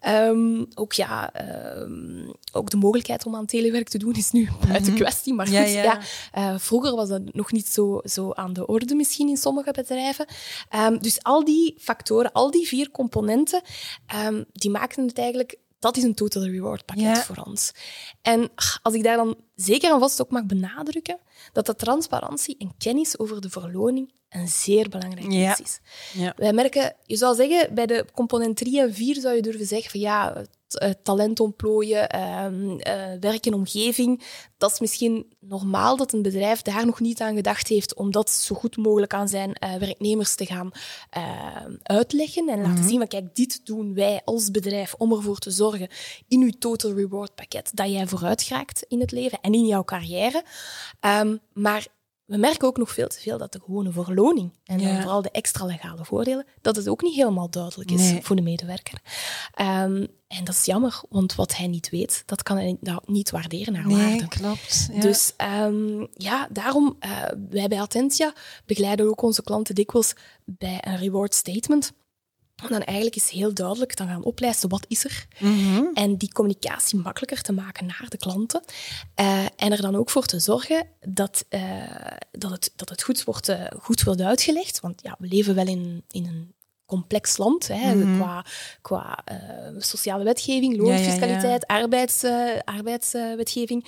Um, 0.07 0.67
ook 0.75 0.93
ja, 0.93 1.33
um, 1.81 2.33
ook 2.53 2.71
de 2.71 2.77
mogelijkheid 2.77 3.27
om 3.27 3.37
aan 3.37 3.47
telewerk 3.47 3.89
te 3.89 3.99
doen 3.99 4.15
is 4.15 4.31
nu 4.31 4.49
buiten 4.69 4.93
mm 4.93 4.97
kwestie. 4.99 5.35
Maar 5.35 5.51
ja, 5.51 5.61
ja. 5.61 6.01
ja 6.33 6.59
vroeger 6.59 6.95
was 6.95 7.09
dat 7.09 7.35
nog 7.35 7.53
niet 7.53 7.67
zo, 7.69 8.01
zo 8.05 8.33
aan 8.33 8.53
de 8.53 8.67
orde 8.67 8.95
misschien 8.95 9.29
in 9.29 9.37
sommige 9.37 9.71
bedrijven. 9.71 10.27
Dus 11.01 11.23
al 11.23 11.45
die 11.45 11.75
factoren, 11.79 12.33
al 12.33 12.51
die 12.51 12.67
vier 12.67 12.91
componenten, 12.91 13.63
die 14.53 14.71
maken 14.71 15.07
het 15.07 15.19
eigenlijk 15.19 15.59
dat 15.79 15.97
is 15.97 16.03
een 16.03 16.15
total 16.15 16.45
reward 16.45 16.85
pakket 16.85 17.05
ja. 17.05 17.23
voor 17.23 17.37
ons. 17.45 17.73
En 18.23 18.51
als 18.83 18.95
ik 18.95 19.03
daar 19.03 19.17
dan 19.17 19.37
zeker 19.55 19.93
en 19.93 20.01
vast 20.01 20.21
ook 20.21 20.31
mag 20.31 20.45
benadrukken, 20.45 21.19
dat 21.53 21.67
de 21.67 21.75
transparantie 21.75 22.57
en 22.59 22.75
kennis 22.79 23.19
over 23.19 23.41
de 23.41 23.51
verloning 23.51 24.13
een 24.29 24.49
zeer 24.49 24.89
belangrijk 24.89 25.33
ja. 25.33 25.51
iets 25.51 25.61
is. 25.61 25.81
Ja. 26.13 26.33
Wij 26.37 26.53
merken, 26.53 26.95
je 27.05 27.17
zou 27.17 27.35
zeggen, 27.35 27.75
bij 27.75 27.87
de 27.87 28.05
component 28.15 28.57
3 28.57 28.81
en 28.81 28.95
4 28.95 29.21
zou 29.21 29.35
je 29.35 29.43
durven 29.43 29.67
zeggen 29.67 29.91
van 29.91 30.01
ja, 30.01 30.45
uh, 30.83 30.91
talent 31.03 31.41
ontplooien, 31.41 32.15
uh, 32.15 32.47
uh, 32.51 33.21
werk 33.21 33.47
in 33.47 33.55
omgeving. 33.55 34.23
Dat 34.59 34.73
is 34.73 34.81
misschien 34.81 35.33
normaal 35.41 35.97
dat 35.97 36.13
een 36.13 36.23
bedrijf 36.23 36.63
daar 36.63 36.87
nog 36.87 37.01
niet 37.01 37.21
aan 37.21 37.35
gedacht 37.35 37.69
heeft 37.69 37.95
om 37.95 38.11
dat 38.11 38.31
zo 38.31 38.55
goed 38.55 38.77
mogelijk 38.77 39.15
aan 39.15 39.29
zijn 39.29 39.57
uh, 39.65 39.75
werknemers 39.75 40.35
te 40.35 40.47
gaan 40.47 40.71
ehm, 41.11 41.73
uitleggen 41.83 42.49
en 42.49 42.57
laten 42.57 42.71
mm 42.71 42.77
-hmm. 42.77 42.89
zien 42.89 42.99
van 42.99 43.09
kijk, 43.09 43.35
dit 43.35 43.67
doen 43.67 43.95
wij 43.95 44.21
als 44.25 44.51
bedrijf 44.51 44.95
om 44.95 45.13
ervoor 45.13 45.39
te 45.39 45.51
zorgen 45.51 45.89
in 46.29 46.41
uw 46.41 46.53
total 46.59 46.95
reward 46.95 47.35
pakket 47.35 47.71
dat 47.75 47.91
jij 47.91 48.07
vooruit 48.07 48.43
geraakt 48.43 48.85
in 48.89 49.01
het 49.01 49.11
leven 49.11 49.39
en 49.41 49.55
in 49.55 49.67
jouw 49.67 49.85
carrière. 49.85 50.43
Um, 51.01 51.38
maar 51.53 51.87
we 52.25 52.37
merken 52.37 52.69
ook 52.69 52.77
nog 52.77 52.91
veel 52.91 53.09
te 53.09 53.21
veel 53.21 53.39
dat 53.39 53.53
de 53.53 53.61
gewone 53.65 53.91
verloning 53.93 54.53
en 54.65 54.79
Ja. 54.81 55.01
vooral 55.01 55.23
de 55.23 55.31
extra 55.31 55.65
legale 55.65 56.05
voordelen, 56.05 56.47
dat 56.61 56.77
het 56.77 56.89
ook 56.89 57.03
niet 57.03 57.15
helemaal 57.15 57.51
duidelijk 57.51 57.91
is 57.91 58.11
Nee. 58.11 58.23
voor 58.23 58.37
de 58.37 58.43
medewerker. 58.43 59.01
Ehm, 59.55 60.07
en 60.27 60.45
dat 60.45 60.55
is 60.55 60.65
jammer, 60.65 61.01
want 61.09 61.35
wat 61.35 61.57
hij 61.57 61.67
niet 61.67 61.89
weet, 61.91 62.23
dat 62.27 62.43
kan 62.43 62.57
hij 62.57 62.77
niet 63.05 63.31
waarderen 63.31 63.73
naar 63.73 63.87
Nee, 63.87 63.97
waarde. 64.09 64.29
klopt. 64.29 64.89
Ja. 64.93 65.01
Dus 65.01 65.33
ehm, 65.37 66.07
ja, 66.15 66.49
daarom, 66.51 66.97
eh, 67.01 67.23
wij 67.51 67.69
bij 67.69 67.81
Attentia 67.81 68.33
begeleiden 68.67 69.07
ook 69.09 69.23
onze 69.23 69.43
klanten 69.43 69.75
dikwijls 69.75 70.13
bij 70.45 70.79
een 70.81 70.97
reward 70.97 71.35
statement. 71.35 71.93
Dan 72.69 72.83
eigenlijk 72.83 73.17
is 73.17 73.31
heel 73.31 73.55
duidelijk 73.55 73.97
dan 73.97 74.07
gaan 74.09 74.25
oplijsten 74.25 74.69
wat 74.69 74.85
is 74.89 75.05
er. 75.05 75.27
Mhm. 75.39 75.85
En 75.95 76.17
die 76.17 76.33
communicatie 76.33 76.99
makkelijker 76.99 77.43
te 77.43 77.53
maken 77.53 77.87
naar 77.87 78.07
de 78.09 78.17
klanten. 78.17 78.63
Eh, 79.15 79.45
en 79.57 79.73
er 79.73 79.81
dan 79.81 79.97
ook 79.97 80.11
voor 80.11 80.27
te 80.27 80.39
zorgen 80.39 80.87
dat, 81.01 81.45
eh, 81.49 81.61
dat, 82.31 82.51
het, 82.51 82.73
dat 82.77 82.89
het 82.89 83.03
goed 83.03 83.25
wordt, 83.25 83.49
eh, 83.49 83.65
goed 83.81 84.03
wordt 84.03 84.21
uitgelegd. 84.21 84.81
Want 84.81 85.03
ja, 85.03 85.17
we 85.19 85.27
leven 85.27 85.55
wel 85.55 85.67
in, 85.67 86.05
in 86.11 86.27
een 86.27 86.53
complex 86.87 87.37
land 87.37 87.69
hè, 87.69 87.95
Mhm. 87.95 88.17
qua, 88.17 88.45
qua 88.83 89.25
sociale 89.79 90.25
wetgeving, 90.25 90.77
Ja, 90.77 90.83
ja, 90.83 90.89
ja. 90.89 90.95
loonfiscaliteit, 90.99 91.67
arbeids, 91.67 92.23
eh, 92.23 92.59
arbeidswetgeving. 92.65 93.87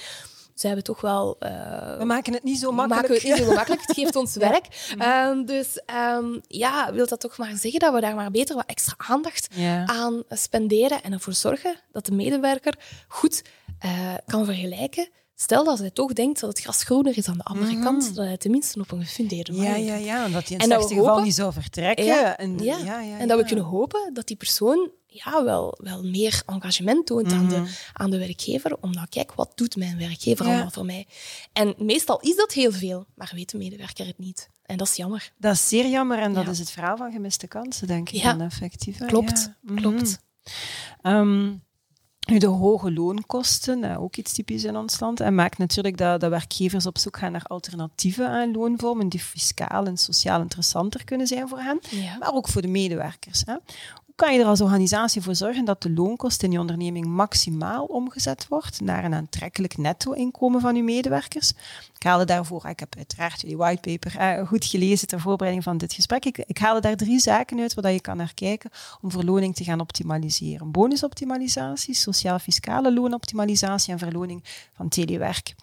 Zijn 0.60 0.74
we 0.74 0.82
toch 0.82 1.00
wel... 1.00 1.36
eh, 1.38 1.96
We 1.98 2.04
maken 2.04 2.32
het 2.32 2.42
niet 2.42 2.58
zo 2.58 2.72
makkelijk. 2.72 3.02
maken 3.08 3.14
het 3.28 3.38
niet 3.38 3.46
zo 3.48 3.54
makkelijk. 3.54 3.82
Het 3.86 3.96
geeft 3.96 4.16
ons 4.16 4.34
werk. 4.48 4.94
Ehm, 4.98 5.44
dus 5.44 5.80
ehm, 5.86 6.38
ja, 6.46 6.92
wil 6.92 7.06
dat 7.06 7.20
toch 7.20 7.38
maar 7.38 7.56
zeggen 7.56 7.80
dat 7.80 7.94
we 7.94 8.00
daar 8.00 8.14
maar 8.14 8.30
beter 8.30 8.54
wat 8.56 8.66
extra 8.66 8.94
aandacht 8.96 9.48
Ja. 9.54 9.86
aan 9.86 10.22
spenderen 10.28 11.02
en 11.02 11.12
ervoor 11.12 11.32
zorgen 11.32 11.76
dat 11.92 12.06
de 12.06 12.12
medewerker 12.12 12.74
goed 13.08 13.42
eh, 13.78 14.14
kan 14.26 14.44
vergelijken. 14.44 15.08
Stel 15.34 15.64
dat 15.64 15.78
hij 15.78 15.90
toch 15.90 16.12
denkt 16.12 16.40
dat 16.40 16.50
het 16.50 16.60
gras 16.60 16.82
groener 16.82 17.16
is 17.18 17.28
aan 17.28 17.36
de 17.36 17.44
andere 17.44 17.72
Mhm. 17.72 17.82
kant, 17.82 18.14
dat 18.14 18.24
hij 18.26 18.36
tenminste 18.36 18.80
op 18.80 18.90
een 18.92 19.00
gefundeerde 19.04 19.52
Ja, 19.52 19.62
manier 19.62 19.84
ja, 19.84 19.96
doet. 19.96 20.04
ja. 20.04 20.24
En 20.24 20.32
dat 20.32 20.48
hij 20.48 20.56
in 20.58 20.70
het 20.70 20.82
geval 20.86 21.06
hopen- 21.06 21.22
niet 21.24 21.34
zou 21.34 21.52
vertrekken. 21.52 22.04
Ja, 22.04 22.36
En, 22.36 22.58
ja. 22.58 22.76
ja, 22.84 23.00
ja, 23.00 23.18
En 23.18 23.28
dat 23.28 23.36
we 23.36 23.42
ja. 23.42 23.48
kunnen 23.48 23.64
hopen 23.64 24.10
dat 24.14 24.26
die 24.26 24.36
persoon 24.36 24.90
ja, 25.10 25.44
wel, 25.44 25.78
wel 25.82 26.02
meer 26.02 26.42
engagement 26.46 27.06
toont 27.06 27.32
aan, 27.32 27.44
Mhm. 27.44 27.48
de, 27.64 27.76
aan 27.92 28.10
de 28.10 28.18
werkgever. 28.18 28.76
Omdat, 28.80 29.08
kijk, 29.08 29.32
wat 29.34 29.52
doet 29.54 29.76
mijn 29.76 29.98
werkgever 29.98 30.44
Ja. 30.46 30.50
allemaal 30.52 30.70
voor 30.70 30.84
mij? 30.84 31.06
En 31.52 31.74
meestal 31.78 32.20
is 32.20 32.36
dat 32.36 32.52
heel 32.52 32.72
veel, 32.72 33.06
maar 33.14 33.32
weet 33.34 33.50
de 33.50 33.58
medewerker 33.58 34.06
het 34.06 34.18
niet. 34.18 34.48
En 34.62 34.76
dat 34.76 34.86
is 34.88 34.96
jammer. 34.96 35.32
Dat 35.38 35.54
is 35.54 35.68
zeer 35.68 35.86
jammer 35.88 36.18
en 36.18 36.32
dat 36.34 36.44
Ja. 36.44 36.50
is 36.50 36.58
het 36.58 36.70
verhaal 36.70 36.96
van 36.96 37.12
gemiste 37.12 37.46
kansen, 37.46 37.86
denk 37.86 38.10
ik. 38.10 38.22
Ja. 38.22 38.32
dan 38.32 38.40
effectief. 38.46 38.98
Klopt, 38.98 39.40
Ja. 39.40 39.56
Mhm. 39.72 39.76
klopt. 39.80 40.18
Nu, 42.26 42.38
de 42.38 42.46
hoge 42.46 42.92
loonkosten, 42.92 43.84
eh, 43.84 44.02
ook 44.02 44.16
iets 44.16 44.32
typisch 44.32 44.64
in 44.64 44.76
ons 44.76 45.00
land, 45.00 45.20
en 45.20 45.34
maakt 45.34 45.58
natuurlijk 45.58 45.96
dat, 45.96 46.20
dat 46.20 46.30
werkgevers 46.30 46.86
op 46.86 46.98
zoek 46.98 47.16
gaan 47.18 47.32
naar 47.32 47.44
alternatieven 47.44 48.28
aan 48.28 48.52
loonvormen 48.52 49.08
die 49.08 49.20
fiscaal 49.20 49.86
en 49.86 49.96
sociaal 49.96 50.40
interessanter 50.40 51.04
kunnen 51.04 51.26
zijn 51.26 51.48
voor 51.48 51.58
hen, 51.60 51.78
Ja. 51.90 52.16
maar 52.18 52.32
ook 52.34 52.48
voor 52.48 52.62
de 52.62 52.68
medewerkers. 52.68 53.42
Hè. 53.46 53.54
Kan 54.20 54.34
je 54.34 54.40
er 54.40 54.46
als 54.46 54.60
organisatie 54.60 55.22
voor 55.22 55.34
zorgen 55.34 55.64
dat 55.64 55.82
de 55.82 55.92
loonkost 55.92 56.42
in 56.42 56.52
je 56.52 56.58
onderneming 56.58 57.06
maximaal 57.06 57.84
omgezet 57.84 58.48
wordt 58.48 58.80
naar 58.80 59.04
een 59.04 59.14
aantrekkelijk 59.14 59.76
netto-inkomen 59.76 60.60
van 60.60 60.76
je 60.76 60.82
medewerkers? 60.82 61.50
Ik 61.94 62.02
haalde 62.02 62.24
daarvoor, 62.24 62.66
ik 62.66 62.80
heb 62.80 62.96
uiteraard 62.96 63.40
jullie 63.40 63.56
whitepaper 63.56 64.16
eh, 64.16 64.46
goed 64.46 64.64
gelezen 64.64 65.08
ter 65.08 65.20
voorbereiding 65.20 65.64
van 65.64 65.78
dit 65.78 65.92
gesprek. 65.92 66.24
Ik, 66.24 66.38
ik 66.38 66.58
haalde 66.58 66.80
daar 66.80 66.96
drie 66.96 67.18
zaken 67.18 67.60
uit 67.60 67.74
waar 67.74 67.92
je 67.92 68.00
kan 68.00 68.16
naar 68.16 68.34
kijken 68.34 68.70
om 69.00 69.10
verloning 69.10 69.54
te 69.54 69.64
gaan 69.64 69.80
optimaliseren. 69.80 70.70
Bonusoptimalisatie, 70.70 71.94
sociaal-fiscale 71.94 72.94
loonoptimalisatie 72.94 73.92
en 73.92 73.98
verloning 73.98 74.44
van 74.72 74.88
telewerk. 74.88 75.54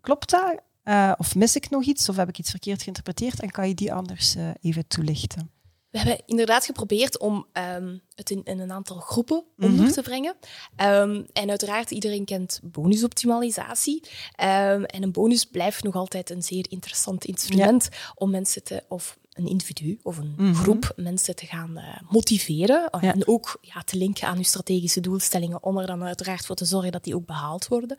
Klopt 0.00 0.30
dat? 0.30 0.60
Eh, 0.82 1.12
of 1.16 1.34
mis 1.34 1.56
ik 1.56 1.70
nog 1.70 1.82
iets? 1.82 2.08
Of 2.08 2.16
heb 2.16 2.28
ik 2.28 2.38
iets 2.38 2.50
verkeerd 2.50 2.82
geïnterpreteerd? 2.82 3.40
En 3.40 3.50
kan 3.50 3.68
je 3.68 3.74
die 3.74 3.92
anders 3.92 4.34
eh, 4.34 4.48
even 4.60 4.86
toelichten? 4.86 5.59
We 5.90 5.98
hebben 5.98 6.22
inderdaad 6.26 6.64
geprobeerd 6.64 7.18
om 7.18 7.46
ehm, 7.52 7.96
het 8.14 8.30
in, 8.30 8.40
in 8.44 8.58
een 8.58 8.72
aantal 8.72 8.96
groepen 8.96 9.44
onder 9.58 9.84
Mhm. 9.84 9.92
te 9.92 10.02
brengen. 10.02 10.34
Ehm, 10.76 11.22
en 11.32 11.48
uiteraard, 11.48 11.90
iedereen 11.90 12.24
kent 12.24 12.60
bonusoptimalisatie. 12.62 14.02
Ehm, 14.34 14.82
en 14.84 15.02
een 15.02 15.12
bonus 15.12 15.44
blijft 15.44 15.82
nog 15.82 15.94
altijd 15.94 16.30
een 16.30 16.42
zeer 16.42 16.66
interessant 16.68 17.24
instrument 17.24 17.88
om 18.14 18.30
mensen 18.30 18.64
te, 18.64 18.82
of 18.88 19.18
een 19.40 19.48
individu 19.48 19.98
of 20.02 20.18
een 20.18 20.34
Mhm. 20.36 20.54
groep 20.54 20.92
mensen 20.96 21.36
te 21.36 21.46
gaan 21.46 21.76
eh, 21.76 21.84
motiveren. 22.08 22.88
Ja. 23.00 23.12
En 23.12 23.26
ook 23.26 23.58
ja, 23.60 23.80
te 23.82 23.96
linken 23.96 24.28
aan 24.28 24.36
uw 24.36 24.42
strategische 24.42 25.00
doelstellingen, 25.00 25.62
om 25.62 25.78
er 25.78 25.86
dan 25.86 26.02
uiteraard 26.02 26.46
voor 26.46 26.56
te 26.56 26.64
zorgen 26.64 26.92
dat 26.92 27.04
die 27.04 27.14
ook 27.14 27.26
behaald 27.26 27.68
worden. 27.68 27.96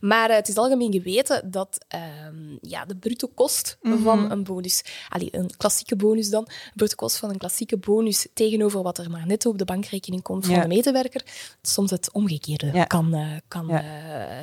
Maar 0.00 0.30
eh, 0.30 0.36
het 0.36 0.48
is 0.48 0.56
algemeen 0.56 0.92
geweten 0.92 1.50
dat 1.50 1.84
ehm, 1.88 2.56
ja, 2.60 2.84
de 2.84 2.96
bruto 2.96 3.28
kost 3.34 3.76
Mhm. 3.82 3.98
van 4.02 4.30
een 4.30 4.44
bonus, 4.44 4.82
allee, 5.08 5.28
een 5.30 5.56
klassieke 5.56 5.96
bonus 5.96 6.30
dan, 6.30 6.44
de 6.44 6.52
bruto 6.74 6.94
kost 6.94 7.16
van 7.16 7.30
een 7.30 7.38
klassieke 7.38 7.76
bonus 7.76 8.26
tegenover 8.34 8.82
wat 8.82 8.98
er 8.98 9.10
maar 9.10 9.26
netto 9.26 9.50
op 9.50 9.58
de 9.58 9.64
bankrekening 9.64 10.22
komt 10.22 10.46
van 10.46 10.60
de 10.60 10.66
medewerker, 10.66 11.22
soms 11.62 11.90
het 11.90 12.12
omgekeerde 12.12 12.70
Ja. 12.72 12.84
kan, 12.84 13.14
eh, 13.14 13.26
kan 13.48 13.66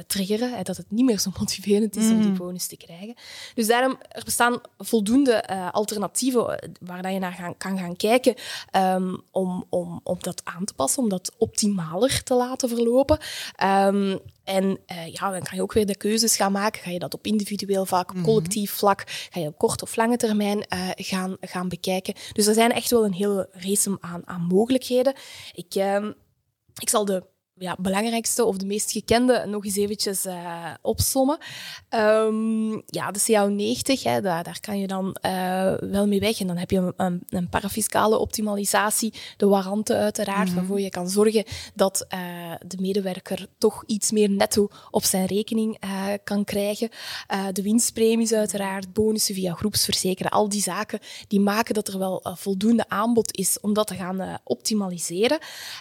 triggeren. 0.08 0.64
dat 0.64 0.78
het 0.78 0.92
niet 0.92 1.06
meer 1.06 1.20
zo 1.20 1.32
motiverend 1.40 1.96
is 1.96 2.10
om 2.12 2.22
die 2.22 2.30
Mhm. 2.32 2.38
bonus 2.38 2.68
te 2.68 2.78
krijgen. 2.78 3.16
Dus 3.54 3.68
daarom, 3.68 3.98
er 4.10 4.24
bestaan 4.24 4.60
voldoende 4.78 5.32
eh, 5.34 5.70
alternatieven 6.36 6.80
eh, 6.80 6.88
waar 6.88 7.02
dat 7.02 7.12
je 7.12 7.20
naar 7.20 7.34
gaan, 7.34 7.58
kan 7.58 7.78
gaan 7.78 7.96
kijken 7.96 8.36
ehm, 8.72 9.16
om, 9.32 9.66
om, 9.70 10.00
om 10.04 10.18
dat 10.20 10.42
aan 10.44 10.66
te 10.66 10.74
passen, 10.74 11.04
om 11.04 11.10
dat 11.10 11.32
optimaler 11.38 12.24
te 12.24 12.34
laten 12.34 12.70
verlopen. 12.70 13.20
Ehm, 13.56 14.18
en 14.44 14.80
eh, 14.86 15.14
ja, 15.14 15.32
dan 15.32 15.42
kan 15.42 15.56
je 15.56 15.62
ook 15.62 15.74
weer 15.74 15.86
de 15.86 15.98
keuzes 15.98 16.36
gaan 16.36 16.52
maken. 16.52 16.82
Ga 16.82 16.90
je 16.90 17.00
dat 17.00 17.14
op 17.14 17.26
individueel 17.26 17.86
vlak, 17.86 18.10
op 18.10 18.24
collectief 18.24 18.72
vlak, 18.72 19.04
ga 19.30 19.40
je 19.40 19.48
op 19.48 19.58
korte 19.58 19.84
of 19.84 19.96
lange 19.96 20.18
termijn 20.18 20.66
eh, 20.68 20.90
gaan, 20.96 21.38
gaan 21.42 21.70
bekijken. 21.70 22.14
Dus 22.34 22.48
er 22.48 22.54
zijn 22.54 22.72
echt 22.72 22.90
wel 22.90 23.06
een 23.06 23.14
hele 23.14 23.50
race 23.52 23.98
aan, 24.00 24.22
aan 24.26 24.42
mogelijkheden. 24.42 25.14
Ik, 25.54 25.76
ehm, 25.76 26.12
ik 26.78 26.90
zal 26.90 27.06
de 27.06 27.24
ja, 27.58 27.76
belangrijkste 27.80 28.46
of 28.46 28.58
de 28.58 28.66
meest 28.66 28.92
gekende 28.92 29.44
nog 29.48 29.66
eens 29.66 29.76
eventjes 29.76 30.26
eh 30.26 30.74
opsommen. 30.82 31.38
Ehm, 31.90 32.72
ja, 32.72 33.12
de 33.12 33.20
CAO90, 33.20 34.04
hè, 34.04 34.22
daar, 34.22 34.44
daar 34.44 34.60
kan 34.60 34.80
je 34.80 34.88
dan 34.88 35.14
eh, 35.14 35.74
wel 35.74 36.08
mee 36.08 36.20
weg. 36.20 36.40
En 36.40 36.48
dan 36.48 36.58
heb 36.58 36.72
je 36.72 36.78
een, 36.78 36.94
een, 36.98 37.24
een 37.30 37.50
parafiscale 37.50 38.18
optimalisatie, 38.18 39.14
de 39.38 39.48
warranten 39.48 39.98
uiteraard, 39.98 40.54
waarvoor 40.54 40.80
je 40.80 40.90
kan 40.90 41.10
zorgen 41.10 41.44
dat 41.76 42.06
eh, 42.08 42.20
de 42.66 42.78
medewerker 42.80 43.48
toch 43.58 43.84
iets 43.86 44.12
meer 44.12 44.30
netto 44.30 44.68
op 44.92 45.04
zijn 45.04 45.26
rekening 45.26 45.80
kan 46.24 46.44
krijgen. 46.44 46.90
De 47.52 47.62
winstpremies 47.62 48.34
uiteraard, 48.34 48.94
bonussen 48.94 49.36
via 49.36 49.54
groepsverzekeren, 49.54 50.32
al 50.32 50.50
die 50.50 50.62
zaken 50.62 51.00
die 51.28 51.40
maken 51.40 51.74
dat 51.74 51.88
er 51.88 52.00
wel 52.00 52.26
voldoende 52.38 52.90
aanbod 52.90 53.38
is 53.38 53.60
om 53.60 53.74
dat 53.74 53.88
te 53.88 53.96
gaan 53.96 54.40
optimaliseren. 54.44 55.38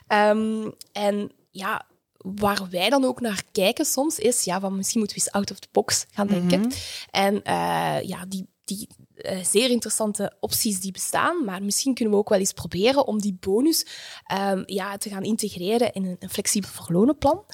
Ehm, 0.07 0.71
en 0.93 1.31
ja, 1.55 1.87
waar 2.17 2.67
wij 2.71 2.91
dan 2.91 3.05
ook 3.05 3.21
naar 3.21 3.43
kijken 3.53 3.85
soms 3.85 4.19
is, 4.19 4.45
ja, 4.45 4.61
van 4.61 4.77
misschien 4.77 4.99
moeten 4.99 5.17
we 5.17 5.23
eens 5.25 5.35
out 5.35 5.51
of 5.51 5.59
the 5.59 5.69
box 5.73 6.07
gaan 6.11 6.27
denken. 6.27 6.73
En 7.11 7.43
eh, 7.43 8.03
ja, 8.03 8.25
die, 8.29 8.47
die 8.65 8.89
eh, 9.15 9.45
zeer 9.45 9.71
interessante 9.71 10.33
opties 10.41 10.81
die 10.81 10.93
bestaan, 10.93 11.45
maar 11.45 11.63
misschien 11.63 11.95
kunnen 11.95 12.15
we 12.15 12.21
ook 12.21 12.29
wel 12.29 12.39
eens 12.39 12.53
proberen 12.53 13.07
om 13.07 13.21
die 13.21 13.37
bonus 13.41 13.87
ehm, 14.27 14.63
ja, 14.67 14.97
te 14.97 15.09
gaan 15.09 15.23
integreren 15.23 15.93
in 15.93 16.05
een, 16.05 16.17
een 16.19 16.31
flexibel 16.31 16.69
verlonenplan. 16.71 17.45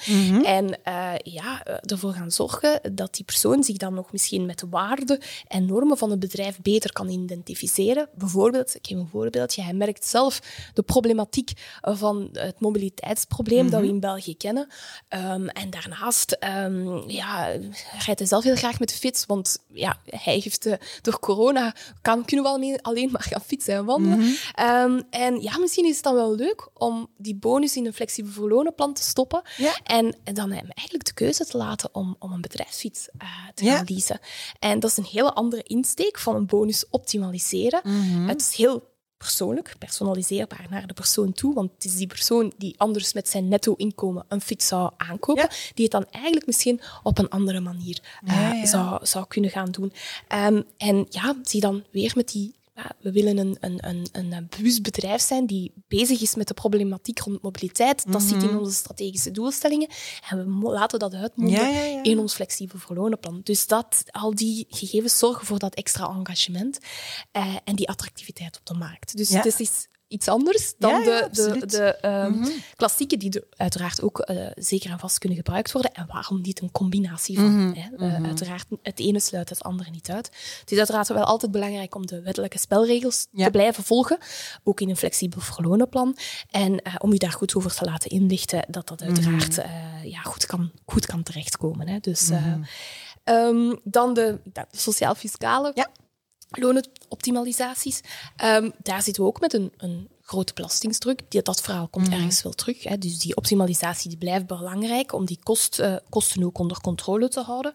En 0.43 0.83
eh, 0.83 1.13
ja, 1.23 1.63
eh, 1.63 1.75
ervoor 1.81 2.13
gaan 2.13 2.31
zorgen 2.31 2.95
dat 2.95 3.13
die 3.15 3.25
persoon 3.25 3.63
zich 3.63 3.77
dan 3.77 3.93
nog 3.93 4.11
misschien 4.11 4.45
met 4.45 4.59
de 4.59 4.67
waarden 4.69 5.19
en 5.47 5.65
normen 5.65 5.97
van 5.97 6.09
het 6.09 6.19
bedrijf 6.19 6.61
beter 6.61 6.93
kan 6.93 7.09
identificeren. 7.09 8.09
Bijvoorbeeld, 8.15 8.75
ik 8.75 8.87
geef 8.87 8.97
een 8.97 9.07
voorbeeldje, 9.07 9.61
hij 9.61 9.73
merkt 9.73 10.05
zelf 10.05 10.39
de 10.73 10.81
problematiek 10.81 11.51
van 11.81 12.29
het 12.31 12.59
mobiliteitsprobleem 12.59 13.69
dat 13.69 13.81
we 13.81 13.87
in 13.87 13.99
België 13.99 14.37
kennen. 14.37 14.67
Ehm, 15.07 15.47
en 15.47 15.69
daarnaast 15.69 16.37
um, 16.63 17.09
ja, 17.09 17.45
rijdt 18.05 18.19
hij 18.19 18.27
zelf 18.27 18.43
heel 18.43 18.55
graag 18.55 18.79
met 18.79 18.89
de 18.89 18.95
fiets, 18.95 19.25
want 19.25 19.57
ja, 19.73 19.97
hij 20.05 20.39
heeft 20.43 20.65
uh, 20.65 20.73
door 21.01 21.19
corona 21.19 21.75
kan, 22.01 22.25
kunnen 22.25 22.45
we 22.45 22.51
alleen, 22.51 22.81
alleen 22.81 23.11
maar 23.11 23.21
gaan 23.23 23.41
fietsen 23.41 23.75
en 23.75 23.85
wandelen. 23.85 24.17
Mm 24.17 24.35
-hmm. 24.53 24.65
um, 24.65 25.03
en 25.09 25.41
ja, 25.41 25.57
misschien 25.57 25.85
is 25.85 25.95
het 25.95 26.03
dan 26.03 26.15
wel 26.15 26.35
leuk 26.35 26.69
om 26.73 27.07
die 27.17 27.35
bonus 27.35 27.75
in 27.75 27.85
een 27.85 27.93
flexibel 27.93 28.31
verlonenplan 28.31 28.93
te 28.93 29.01
stoppen 29.01 29.41
ja. 29.57 29.77
en, 29.83 30.15
en, 30.23 30.33
dan 30.33 30.51
hem 30.51 30.65
eigenlijk 30.73 31.05
de 31.05 31.13
keuze 31.13 31.45
te 31.45 31.57
laten 31.57 31.89
om, 31.91 32.15
om 32.19 32.31
een 32.31 32.41
bedrijfsfiets 32.41 33.07
uh, 33.21 33.29
te 33.53 33.65
gaan 33.65 33.85
leasen. 33.87 34.19
En 34.59 34.79
dat 34.79 34.89
is 34.89 34.97
een 34.97 35.03
hele 35.11 35.33
andere 35.33 35.63
insteek 35.63 36.19
van 36.19 36.35
een 36.35 36.45
bonus 36.45 36.89
optimaliseren. 36.89 37.81
Mm 37.83 38.11
-hmm. 38.11 38.27
Het 38.27 38.41
is 38.41 38.55
heel 38.55 38.90
persoonlijk, 39.21 39.75
personaliseerbaar 39.79 40.65
naar 40.69 40.87
de 40.87 40.93
persoon 40.93 41.33
toe. 41.33 41.53
Want 41.53 41.71
het 41.73 41.85
is 41.85 41.95
die 41.95 42.07
persoon 42.07 42.53
die 42.57 42.75
anders 42.77 43.13
met 43.13 43.29
zijn 43.29 43.47
netto-inkomen 43.47 44.25
een 44.27 44.41
fiets 44.41 44.67
zou 44.67 44.91
aankopen, 44.97 45.43
ja. 45.43 45.49
die 45.73 45.83
het 45.83 45.91
dan 45.91 46.05
eigenlijk 46.11 46.45
misschien 46.45 46.81
op 47.03 47.17
een 47.17 47.29
andere 47.29 47.59
manier 47.59 47.99
ja, 48.25 48.53
ja. 48.53 48.65
Zou, 48.65 49.05
zou 49.05 49.25
kunnen 49.27 49.49
gaan 49.49 49.71
doen. 49.71 49.93
Um, 50.29 50.63
en 50.77 51.05
ja, 51.09 51.35
zie 51.43 51.61
dan 51.61 51.83
weer 51.91 52.11
met 52.15 52.29
die 52.29 52.55
ja, 52.83 52.91
we 52.99 53.11
willen 53.11 53.37
een, 53.37 53.57
een, 53.59 53.79
een, 53.87 54.07
een 54.11 54.47
bewust 54.57 54.81
bedrijf 54.81 55.21
zijn 55.21 55.45
die 55.45 55.73
bezig 55.87 56.21
is 56.21 56.35
met 56.35 56.47
de 56.47 56.53
problematiek 56.53 57.19
rond 57.19 57.41
mobiliteit. 57.41 58.11
Dat 58.11 58.21
zit 58.21 58.43
in 58.43 58.57
onze 58.57 58.73
strategische 58.73 59.31
doelstellingen. 59.31 59.89
En 60.29 60.59
we 60.59 60.69
laten 60.69 60.99
dat 60.99 61.13
uitmonden 61.13 62.03
in 62.03 62.19
ons 62.19 62.33
flexibel 62.33 62.79
verlonenplan. 62.79 63.41
Dus 63.43 63.67
dat, 63.67 64.03
al 64.11 64.35
die 64.35 64.65
gegevens 64.69 65.17
zorgen 65.17 65.45
voor 65.45 65.59
dat 65.59 65.75
extra 65.75 66.07
engagement 66.07 66.79
uh, 67.33 67.55
en 67.63 67.75
die 67.75 67.89
attractiviteit 67.89 68.57
op 68.57 68.65
de 68.65 68.73
markt. 68.73 69.17
Dus 69.17 69.29
het 69.29 69.59
is 69.59 69.87
iets 70.11 70.27
anders 70.27 70.73
dan 70.77 71.03
de, 71.03 71.27
de, 71.31 71.65
de 71.65 71.97
um, 72.05 72.45
klassieke, 72.75 73.17
die 73.17 73.41
uiteraard 73.55 74.01
ook 74.01 74.29
uh, 74.29 74.47
zeker 74.55 74.91
en 74.91 74.99
vast 74.99 75.17
kunnen 75.17 75.37
gebruikt 75.37 75.71
worden. 75.71 75.93
En 75.93 76.07
waarom 76.07 76.41
niet 76.41 76.61
een 76.61 76.71
combinatie 76.71 77.35
van? 77.35 77.51
Mm 77.51 77.73
hè? 77.73 77.89
Uh, 77.97 78.25
uiteraard, 78.25 78.65
het 78.81 78.99
ene 78.99 79.19
sluit 79.19 79.49
het 79.49 79.63
andere 79.63 79.89
niet 79.89 80.09
uit. 80.09 80.25
Het 80.59 80.71
is 80.71 80.77
uiteraard 80.77 81.07
wel 81.07 81.23
altijd 81.23 81.51
belangrijk 81.51 81.95
om 81.95 82.05
de 82.05 82.21
wettelijke 82.21 82.59
spelregels 82.59 83.27
ja. 83.31 83.45
te 83.45 83.51
blijven 83.51 83.83
volgen, 83.83 84.17
ook 84.63 84.81
in 84.81 84.89
een 84.89 84.97
flexibel 84.97 85.41
verlonenplan. 85.41 86.17
En 86.49 86.71
uh, 86.71 86.95
om 86.97 87.13
u 87.13 87.17
daar 87.17 87.31
goed 87.31 87.55
over 87.55 87.75
te 87.75 87.85
laten 87.85 88.09
inlichten, 88.09 88.65
dat 88.67 88.87
dat 88.87 89.01
uiteraard 89.01 89.55
ja, 90.03 90.21
goed, 90.21 90.45
kan, 90.45 90.71
goed 90.85 91.05
kan 91.05 91.23
terechtkomen. 91.23 91.87
Hè? 91.87 91.99
Dus, 91.99 92.29
um, 93.23 93.79
dan 93.83 94.13
de, 94.13 94.39
de 94.43 94.65
sociaal-fiscale. 94.71 95.71
Ja 95.75 95.89
loonoptimalisaties. 96.51 98.01
Um, 98.43 98.71
daar 98.83 99.01
zitten 99.01 99.23
we 99.23 99.29
ook 99.29 99.39
met 99.39 99.53
een, 99.53 99.71
een 99.77 100.09
grote 100.31 100.53
belastingsdruk. 100.53 101.21
Die, 101.27 101.41
dat 101.41 101.61
verhaal 101.61 101.87
komt 101.87 102.07
mhm. 102.07 102.15
ergens 102.15 102.43
wel 102.43 102.51
terug. 102.51 102.83
Hè. 102.83 102.97
Dus 102.97 103.19
die 103.19 103.35
optimalisatie 103.35 104.09
die 104.09 104.17
blijft 104.17 104.47
belangrijk 104.47 105.13
om 105.13 105.25
die 105.25 105.39
kost, 105.43 105.79
uh, 105.79 105.95
kosten 106.09 106.43
ook 106.43 106.57
onder 106.57 106.81
controle 106.81 107.27
te 107.29 107.39
houden. 107.39 107.71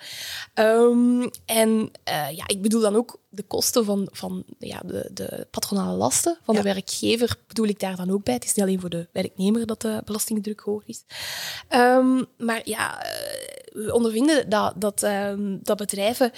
Um, 0.54 1.30
en 1.44 1.68
uh, 2.08 2.30
ja, 2.30 2.44
ik 2.46 2.62
bedoel 2.62 2.80
dan 2.80 2.96
ook 2.96 3.20
de 3.28 3.42
kosten 3.42 3.84
van, 3.84 4.08
van 4.12 4.44
ja, 4.58 4.80
de, 4.84 5.10
de 5.12 5.46
patronale 5.50 5.96
lasten 5.96 6.38
van 6.42 6.54
de 6.54 6.62
werkgever 6.62 7.36
bedoel 7.46 7.66
ik 7.66 7.80
daar 7.80 7.96
dan 7.96 8.10
ook 8.10 8.24
bij. 8.24 8.34
Het 8.34 8.44
is 8.44 8.54
niet 8.54 8.64
alleen 8.64 8.80
voor 8.80 8.90
de 8.90 9.08
werknemer 9.12 9.66
dat 9.66 9.80
de 9.80 10.02
belastingdruk 10.04 10.60
hoog 10.60 10.82
is. 10.86 11.04
Um, 11.70 12.24
maar 12.38 12.60
ja, 12.64 13.02
eh, 13.02 13.84
we 13.84 13.94
ondervinden 13.94 14.48
dat, 14.48 14.74
dat, 14.76 15.02
um, 15.02 15.60
dat 15.62 15.76
bedrijven 15.76 16.32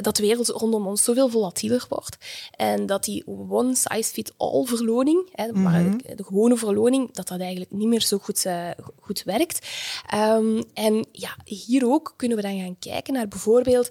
dat 0.00 0.16
de 0.16 0.22
wereld 0.22 0.48
rondom 0.48 0.86
ons 0.86 1.04
zoveel 1.04 1.28
volatieler 1.28 1.86
wordt. 1.88 2.16
En 2.50 2.86
dat 2.86 3.04
die 3.04 3.26
one 3.26 3.74
size 3.74 4.12
fit 4.12 4.32
all 4.36 4.64
verloning, 4.64 5.28
hè, 5.32 5.52
maar 5.52 5.82
mhm. 5.82 6.16
de 6.16 6.24
gewone 6.24 6.56
verloning, 6.56 7.12
dat 7.12 7.28
dat 7.28 7.40
eigenlijk 7.40 7.70
niet 7.70 7.88
meer 7.88 8.02
zo 8.02 8.18
goed, 8.18 8.44
uh, 8.44 8.70
goed 9.00 9.22
werkt. 9.22 9.66
Um, 10.14 10.62
en 10.74 11.06
ja, 11.12 11.36
hier 11.44 11.86
ook 11.86 12.14
kunnen 12.16 12.36
we 12.36 12.42
dan 12.42 12.58
gaan 12.58 12.78
kijken 12.78 13.14
naar 13.14 13.28
bijvoorbeeld 13.28 13.88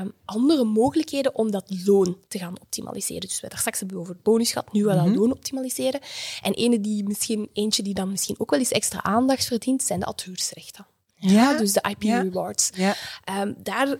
um, 0.00 0.12
andere 0.24 0.64
mogelijkheden 0.64 1.34
om 1.34 1.50
dat 1.50 1.64
loon 1.84 2.16
te 2.28 2.38
gaan 2.38 2.60
optimaliseren. 2.60 3.20
Dus 3.20 3.40
we 3.40 3.48
daar 3.48 3.58
straks 3.58 3.80
hebben 3.80 3.98
over 3.98 4.16
bonus 4.22 4.52
gehad, 4.52 4.72
nu 4.72 4.84
wel 4.84 4.98
mm 4.98 5.04
-hmm. 5.04 5.16
loon 5.16 5.32
optimaliseren. 5.32 6.00
En 6.42 6.52
ene 6.52 6.80
die 6.80 7.04
misschien, 7.04 7.48
eentje 7.52 7.82
die 7.82 7.94
dan 7.94 8.10
misschien 8.10 8.34
ook 8.38 8.50
wel 8.50 8.58
eens 8.58 8.70
extra 8.70 9.02
aandacht 9.02 9.44
verdient, 9.44 9.82
zijn 9.82 10.00
de 10.00 10.06
auteursrechten. 10.06 10.86
Ja, 11.14 11.32
ja 11.32 11.58
dus 11.58 11.72
de 11.72 11.84
IP 11.88 12.02
ja. 12.02 12.20
rewards. 12.20 12.70
Ja. 12.74 12.94
Um, 13.40 13.54
daar 13.58 13.96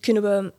kunnen 0.00 0.22
we 0.22 0.52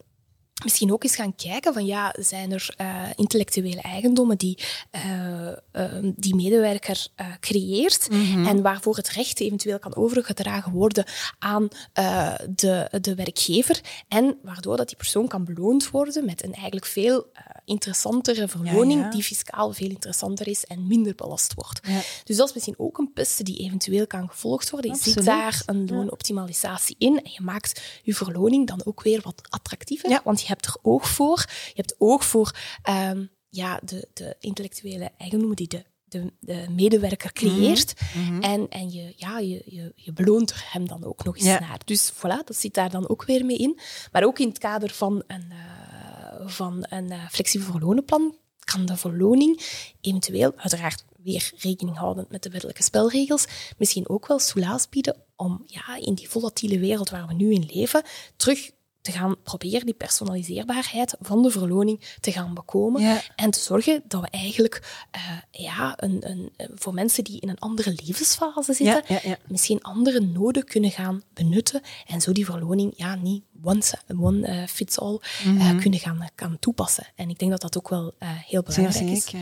misschien 0.63 0.93
ook 0.93 1.03
eens 1.03 1.15
gaan 1.15 1.35
kijken 1.35 1.73
van 1.73 1.85
ja, 1.85 2.15
zijn 2.19 2.51
er 2.51 2.75
uh, 2.81 3.03
intellectuele 3.15 3.81
eigendommen 3.81 4.37
die 4.37 4.57
uh, 4.95 5.47
uh, 5.73 6.11
die 6.15 6.35
medewerker 6.35 7.07
eh, 7.15 7.27
creëert 7.39 8.09
mm 8.09 8.31
-hmm. 8.31 8.45
en 8.45 8.61
waarvoor 8.61 8.95
het 8.95 9.09
recht 9.09 9.39
eventueel 9.39 9.79
kan 9.79 9.95
overgedragen 9.95 10.71
worden 10.71 11.05
aan 11.39 11.67
eh, 11.93 12.33
de, 12.55 12.87
de 13.01 13.15
werkgever 13.15 13.81
en 14.07 14.37
waardoor 14.43 14.77
dat 14.77 14.87
die 14.87 14.97
persoon 14.97 15.27
kan 15.27 15.45
beloond 15.45 15.89
worden 15.89 16.25
met 16.25 16.43
een 16.43 16.53
eigenlijk 16.53 16.85
veel 16.85 17.25
eh, 17.33 17.43
interessantere 17.65 18.47
verloning 18.47 18.99
ja, 18.99 19.05
ja. 19.05 19.11
die 19.11 19.23
fiscaal 19.23 19.73
veel 19.73 19.89
interessanter 19.89 20.47
is 20.47 20.65
en 20.65 20.87
minder 20.87 21.15
belast 21.15 21.53
wordt. 21.53 21.79
Ja. 21.87 22.01
Dus 22.23 22.37
dat 22.37 22.47
is 22.47 22.53
misschien 22.53 22.75
ook 22.77 22.97
een 22.97 23.13
piste 23.13 23.43
die 23.43 23.57
eventueel 23.57 24.07
kan 24.07 24.29
gevolgd 24.29 24.69
worden. 24.69 24.91
Je 24.91 24.97
Absoluut. 24.97 25.17
ziet 25.17 25.27
daar 25.27 25.61
een 25.65 25.87
loonoptimalisatie 25.87 26.95
in 26.99 27.23
en 27.23 27.31
je 27.31 27.41
maakt 27.41 27.81
je 28.03 28.15
verloning 28.15 28.67
dan 28.67 28.81
ook 28.85 29.01
weer 29.01 29.21
wat 29.23 29.41
attractiever, 29.49 30.21
want 30.23 30.46
hebt 30.47 30.65
er 30.65 30.77
oog 30.81 31.09
voor. 31.09 31.45
Je 31.47 31.73
hebt 31.81 31.95
oog 31.97 32.25
voor 32.25 32.55
um, 32.89 33.29
ja, 33.49 33.79
de, 33.83 34.07
de 34.13 34.35
intellectuele 34.39 35.11
eigendommen 35.17 35.55
die 35.55 35.67
de 35.67 35.85
de, 36.09 36.33
de, 36.39 36.65
medewerker 36.69 37.33
creëert. 37.33 37.93
Mm 38.15 38.25
-hmm. 38.25 38.41
En, 38.41 38.69
en 38.69 38.91
je, 38.91 39.13
ja, 39.15 39.39
je, 39.39 39.63
je, 39.65 39.91
je 39.95 40.13
beloont 40.13 40.53
hem 40.71 40.87
dan 40.87 41.03
ook 41.03 41.23
nog 41.23 41.35
eens 41.35 41.45
ja. 41.45 41.59
naar. 41.59 41.79
Dus 41.85 42.11
voilà, 42.13 42.43
dat 42.45 42.55
zit 42.55 42.73
daar 42.73 42.89
dan 42.89 43.09
ook 43.09 43.25
weer 43.25 43.45
mee 43.45 43.57
in. 43.57 43.79
Maar 44.11 44.23
ook 44.23 44.39
in 44.39 44.47
het 44.47 44.57
kader 44.57 44.89
van 44.89 45.23
een, 45.27 45.51
uh, 45.51 46.47
van 46.47 46.86
een 46.89 47.12
uh, 47.12 47.29
flexibel 47.29 47.71
verlonenplan 47.71 48.36
kan 48.60 48.86
de 48.86 48.97
verloning 48.97 49.62
eventueel, 50.01 50.53
uiteraard 50.55 51.05
weer 51.17 51.51
rekening 51.57 51.97
houdend 51.97 52.29
met 52.29 52.43
de 52.43 52.49
wettelijke 52.49 52.83
spelregels, 52.83 53.45
misschien 53.77 54.10
ook 54.10 54.27
wel 54.27 54.39
soelaas 54.39 54.89
bieden 54.89 55.23
om 55.36 55.63
ja, 55.65 55.95
in 55.95 56.13
die 56.13 56.29
volatiele 56.29 56.79
wereld 56.79 57.10
waar 57.10 57.27
we 57.27 57.33
nu 57.33 57.53
in 57.53 57.69
leven, 57.73 58.03
terug 58.36 58.71
te 59.08 59.13
gaan 59.13 59.36
proberen 59.43 59.86
die 59.86 59.93
personaliseerbaarheid 59.93 61.15
van 61.20 61.41
de 61.41 61.52
verloning 61.52 62.02
te 62.20 62.32
gaan 62.32 62.54
bekomen. 62.54 63.02
Ja. 63.02 63.22
En 63.36 63.52
te 63.52 63.60
zorgen 63.60 64.04
dat 64.08 64.22
we 64.22 64.28
eigenlijk 64.30 65.06
uh, 65.15 65.62
ja, 65.63 65.93
een, 65.96 66.30
een, 66.30 66.52
voor 66.76 66.93
mensen 66.93 67.24
die 67.24 67.39
in 67.39 67.50
een 67.50 67.60
andere 67.60 67.96
levensfase 68.06 68.74
zitten, 68.74 69.04
ja, 69.08 69.20
ja, 69.24 69.38
misschien 69.48 69.82
andere 69.82 70.20
noden 70.20 70.65
kunnen 70.65 70.91
gaan 70.91 71.22
benutten. 71.34 71.82
En 72.08 72.22
zo 72.22 72.32
die 72.32 72.46
verloning 72.46 72.93
ja, 72.96 73.15
niet 73.15 73.43
one, 73.63 73.82
one 74.20 74.48
uh, 74.48 74.67
fits 74.67 75.00
all 75.00 75.20
mm 75.46 75.58
-hmm. 75.58 75.76
uh, 75.76 75.82
kunnen 75.82 76.00
gaan, 76.00 76.30
gaan 76.36 76.58
toepassen. 76.60 77.08
En 77.15 77.30
ik 77.30 77.39
denk 77.39 77.52
dat 77.52 77.62
dat 77.62 77.78
ook 77.78 77.89
wel 77.89 78.13
heel 78.20 78.63
belangrijk 78.63 79.10
is. 79.10 79.34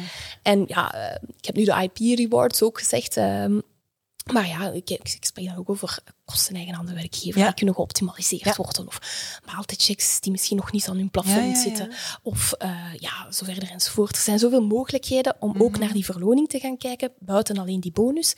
En 0.41 0.63
ja, 0.67 0.95
ik 1.37 1.45
heb 1.45 1.55
nu 1.55 1.63
de 1.63 1.89
IP 1.91 2.17
rewards 2.17 2.63
ook 2.63 2.79
gezegd. 2.79 3.17
Ehm, 3.17 3.59
maar 4.33 4.47
ja, 4.47 4.71
ik, 4.71 4.89
ik, 4.89 4.99
ik 4.99 5.25
spreek 5.25 5.47
dan 5.47 5.55
ook 5.55 5.69
over 5.69 5.99
kosten-eigen 6.25 6.75
aan 6.75 6.85
de 6.85 6.93
werkgever. 6.93 7.39
Ja. 7.39 7.45
Die 7.45 7.55
kunnen 7.55 7.75
geoptimaliseerd 7.75 8.43
ja. 8.43 8.53
worden. 8.55 8.87
Of 8.87 8.99
maaltijdchecks 9.45 10.19
die 10.19 10.31
misschien 10.31 10.57
nog 10.57 10.71
niet 10.71 10.87
aan 10.87 10.97
hun 10.97 11.09
plafond 11.09 11.55
ja, 11.55 11.61
zitten. 11.61 11.93
Of 12.21 12.53
uh, 12.61 12.93
ja, 12.93 13.31
zo 13.31 13.45
verder 13.45 13.71
enzovoort. 13.71 14.15
Er 14.15 14.21
zijn 14.21 14.39
zoveel 14.39 14.65
mogelijkheden 14.65 15.35
om 15.39 15.49
mm 15.49 15.55
-hmm. 15.55 15.63
ook 15.63 15.77
naar 15.77 15.93
die 15.93 16.05
verloning 16.05 16.49
te 16.49 16.59
gaan 16.59 16.77
kijken, 16.77 17.11
buiten 17.19 17.57
alleen 17.57 17.79
die 17.79 17.91
bonus. 17.91 18.33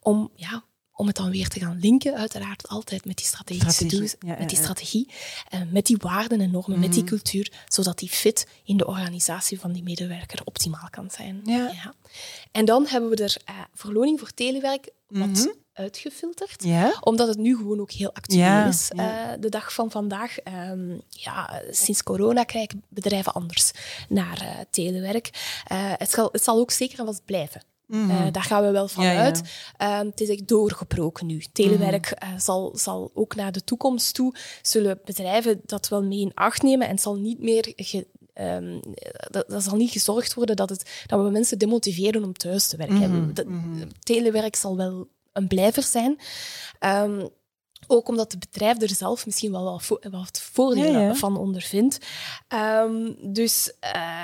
Om 0.00 0.30
ja, 0.34 0.64
om 0.96 1.06
het 1.06 1.16
dan 1.16 1.30
weer 1.30 1.48
te 1.48 1.60
gaan 1.60 1.78
linken, 1.80 2.14
uiteraard 2.14 2.68
altijd 2.68 3.04
met 3.04 3.16
die 3.16 3.26
strategische 3.26 3.70
strategie, 3.70 4.16
ja, 4.26 4.36
met 4.38 4.48
die 4.48 4.58
strategie, 4.58 5.08
uh, 5.54 5.60
met 5.70 5.86
die 5.86 5.96
waarden 6.00 6.40
en 6.40 6.50
normen, 6.50 6.76
mm. 6.76 6.84
met 6.84 6.92
die 6.92 7.02
mhm. 7.02 7.10
cultuur, 7.10 7.52
zodat 7.68 7.98
die 7.98 8.08
fit 8.08 8.46
in 8.64 8.76
de 8.76 8.86
organisatie 8.86 9.60
van 9.60 9.72
die 9.72 9.82
medewerker 9.82 10.40
optimaal 10.44 10.88
kan 10.90 11.10
zijn. 11.10 11.40
Ja. 11.44 11.94
En 12.52 12.64
dan 12.64 12.86
hebben 12.86 13.10
we 13.10 13.16
er 13.16 13.36
uh, 13.50 13.60
verloning 13.74 14.18
voor 14.18 14.30
telewerk 14.34 14.90
wat 15.06 15.26
mm 15.26 15.34
-hmm. 15.34 15.54
uitgefilterd, 15.72 16.64
omdat 17.00 17.28
het 17.28 17.38
nu 17.38 17.56
gewoon 17.56 17.80
ook 17.80 17.90
heel 17.90 18.14
actueel 18.14 18.68
is, 18.68 18.90
uh, 18.94 19.30
de 19.40 19.48
dag 19.48 19.72
van 19.72 19.90
vandaag. 19.90 20.36
Um, 20.70 21.02
ja, 21.08 21.62
sinds 21.70 22.02
corona 22.02 22.44
kijken 22.44 22.82
bedrijven 22.88 23.32
anders 23.32 23.70
naar 24.08 24.64
telewerk. 24.70 25.30
het, 25.96 26.10
zal, 26.10 26.28
het 26.32 26.44
zal 26.44 26.58
ook 26.58 26.70
zeker 26.70 26.98
en 26.98 27.06
vast 27.06 27.24
blijven. 27.24 27.62
Mm. 27.86 28.10
Uh, 28.10 28.26
daar 28.32 28.42
gaan 28.42 28.62
we 28.62 28.70
wel 28.70 28.88
van 28.88 29.04
ja, 29.04 29.16
uit. 29.16 29.42
Ja. 29.78 30.00
Uh, 30.00 30.10
het 30.10 30.20
is 30.20 30.28
echt 30.28 30.48
doorgebroken 30.48 31.26
nu. 31.26 31.44
Telewerk 31.52 32.16
mm. 32.22 32.32
uh, 32.32 32.38
zal, 32.38 32.72
zal 32.76 33.10
ook 33.14 33.34
naar 33.34 33.52
de 33.52 33.64
toekomst 33.64 34.14
toe, 34.14 34.34
zullen 34.62 35.00
bedrijven 35.04 35.60
dat 35.64 35.88
wel 35.88 36.02
mee 36.02 36.20
in 36.20 36.34
acht 36.34 36.62
nemen 36.62 36.88
en 36.88 36.98
zal 36.98 37.14
niet 37.14 37.38
meer 37.38 37.72
ge, 37.76 38.06
um, 38.34 38.80
dat, 39.30 39.48
dat, 39.48 39.62
zal 39.62 39.76
niet 39.76 39.90
gezorgd 39.90 40.34
worden 40.34 40.56
dat, 40.56 40.68
het, 40.68 41.04
dat 41.06 41.22
we 41.22 41.30
mensen 41.30 41.58
demotiveren 41.58 42.24
om 42.24 42.32
thuis 42.32 42.68
te 42.68 42.76
werken. 42.76 43.10
Mm 43.10 43.32
-hmm. 43.34 43.88
telewerk 44.02 44.56
zal 44.56 44.76
wel 44.76 45.08
een 45.32 45.48
blijver 45.48 45.82
zijn. 45.82 46.18
Um, 46.80 47.28
ook 47.86 48.08
omdat 48.08 48.32
het 48.32 48.40
bedrijf 48.40 48.82
er 48.82 48.88
zelf 48.88 49.26
misschien 49.26 49.52
wel 49.52 49.64
wat, 49.64 49.82
vo 49.82 49.98
wat 50.10 50.40
voordelen 50.52 51.00
ja, 51.00 51.06
ja. 51.06 51.14
van 51.14 51.36
ondervindt. 51.36 51.98
Um, 52.54 53.16
dus 53.32 53.72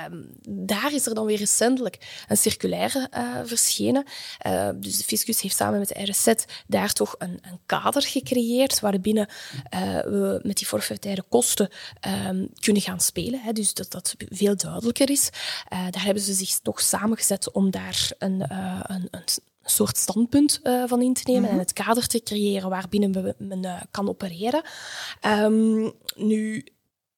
um, 0.07 0.31
daar 0.49 0.93
is 0.93 1.05
er 1.05 1.13
dan 1.13 1.25
weer 1.25 1.37
recentelijk 1.37 2.23
een 2.27 2.37
circulaire 2.37 3.09
uh, 3.17 3.39
verschenen. 3.43 4.05
Uh, 4.47 4.69
dus 4.75 4.97
de 4.97 5.03
fiscus 5.03 5.41
heeft 5.41 5.55
samen 5.55 5.79
met 5.79 5.87
de 5.87 6.03
RZ 6.03 6.33
daar 6.67 6.93
toch 6.93 7.15
een, 7.17 7.39
een 7.41 7.59
kader 7.65 8.01
gecreëerd 8.01 8.79
waarbinnen 8.79 9.27
uh, 9.73 9.79
we 9.99 10.39
met 10.43 10.57
die 10.57 10.67
forfaitaire 10.67 11.23
kosten 11.29 11.69
um, 12.27 12.49
kunnen 12.59 12.81
gaan 12.81 12.99
spelen. 12.99 13.41
Hè, 13.41 13.51
dus 13.51 13.73
dat 13.73 13.91
dat 13.91 14.15
veel 14.17 14.55
duidelijker 14.55 15.09
is. 15.09 15.29
daar 15.69 16.03
hebben 16.03 16.23
ze 16.23 16.33
zich 16.33 16.59
toch 16.59 16.81
samengezet 16.81 17.51
om 17.51 17.71
daar 17.71 18.11
een, 18.17 18.45
een, 18.91 19.07
een 19.11 19.23
een 19.63 19.69
soort 19.69 19.97
standpunt 19.97 20.59
uh, 20.63 20.83
van 20.85 21.01
in 21.01 21.13
te 21.13 21.21
nemen 21.25 21.41
mm 21.41 21.47
-hmm. 21.47 21.57
en 21.57 21.63
het 21.63 21.73
kader 21.73 22.07
te 22.07 22.23
creëren 22.23 22.69
waarbinnen 22.69 23.35
men 23.37 23.65
uh, 23.65 23.81
kan 23.91 24.09
opereren. 24.09 24.63
Um, 25.25 25.91
nu, 26.15 26.65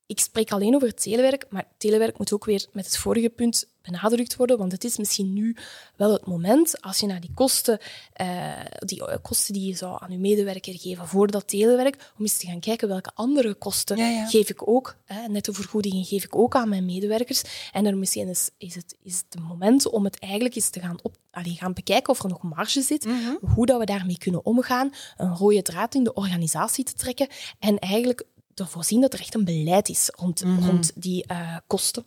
ik 0.07 0.19
spreek 0.19 0.51
alleen 0.51 0.75
over 0.75 0.93
telewerk, 0.93 1.45
maar 1.49 1.67
telewerk 1.77 2.17
moet 2.17 2.33
ook 2.33 2.45
weer 2.45 2.67
met 2.71 2.85
het 2.85 2.97
vorige 2.97 3.29
punt 3.29 3.67
benadrukt 3.81 4.35
worden, 4.35 4.57
want 4.57 4.71
het 4.71 4.83
is 4.83 4.97
misschien 4.97 5.33
nu 5.33 5.55
wel 5.95 6.11
het 6.11 6.25
moment, 6.25 6.81
als 6.81 6.99
je 6.99 7.07
naar 7.07 7.19
die 7.19 7.31
kosten, 7.33 7.79
uh, 8.21 8.53
die 8.79 9.05
eh, 9.05 9.17
kosten 9.21 9.53
die 9.53 9.67
je 9.67 9.75
zou 9.75 9.97
aan 10.01 10.11
je 10.11 10.17
medewerker 10.17 10.79
geven 10.79 11.07
voor 11.07 11.27
dat 11.31 11.47
telewerk, 11.47 12.11
om 12.17 12.21
eens 12.21 12.37
te 12.37 12.47
gaan 12.47 12.59
kijken 12.59 12.87
welke 12.87 13.11
andere 13.13 13.53
kosten 13.53 14.27
geef 14.27 14.49
ik 14.49 14.67
ook, 14.67 14.95
hè, 15.05 15.27
nettovergoedingen 15.27 16.05
geef 16.05 16.23
ik 16.23 16.35
ook 16.35 16.55
aan 16.55 16.69
mijn 16.69 16.85
medewerkers. 16.85 17.43
En 17.71 17.83
dan 17.83 17.99
misschien 17.99 18.27
is, 18.27 18.49
is, 18.57 18.75
het, 18.75 18.97
is 19.03 19.23
het 19.29 19.41
moment 19.41 19.89
om 19.89 20.03
het 20.03 20.19
eigenlijk 20.19 20.55
eens 20.55 20.69
te 20.69 20.79
gaan, 20.79 20.99
op, 21.01 21.15
allee, 21.31 21.53
gaan 21.53 21.73
bekijken 21.73 22.13
of 22.13 22.23
er 22.23 22.29
nog 22.29 22.41
marge 22.41 22.81
zit, 22.81 23.05
mhm. 23.05 23.35
hoe 23.53 23.65
dat 23.65 23.79
we 23.79 23.85
daarmee 23.85 24.17
kunnen 24.17 24.45
omgaan, 24.45 24.93
een 25.17 25.35
rode 25.35 25.61
draad 25.61 25.95
in 25.95 26.03
de 26.03 26.13
organisatie 26.13 26.83
te 26.83 26.93
trekken 26.93 27.27
en 27.59 27.79
eigenlijk 27.79 28.25
ervoor 28.59 28.83
zien 28.83 29.01
dat 29.01 29.13
er 29.13 29.19
echt 29.19 29.35
een 29.35 29.45
beleid 29.45 29.89
is 29.89 30.09
rond, 30.15 30.43
mhm. 30.43 30.65
rond 30.65 30.91
die 30.95 31.25
uh, 31.31 31.57
kosten. 31.67 32.05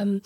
Um, 0.00 0.20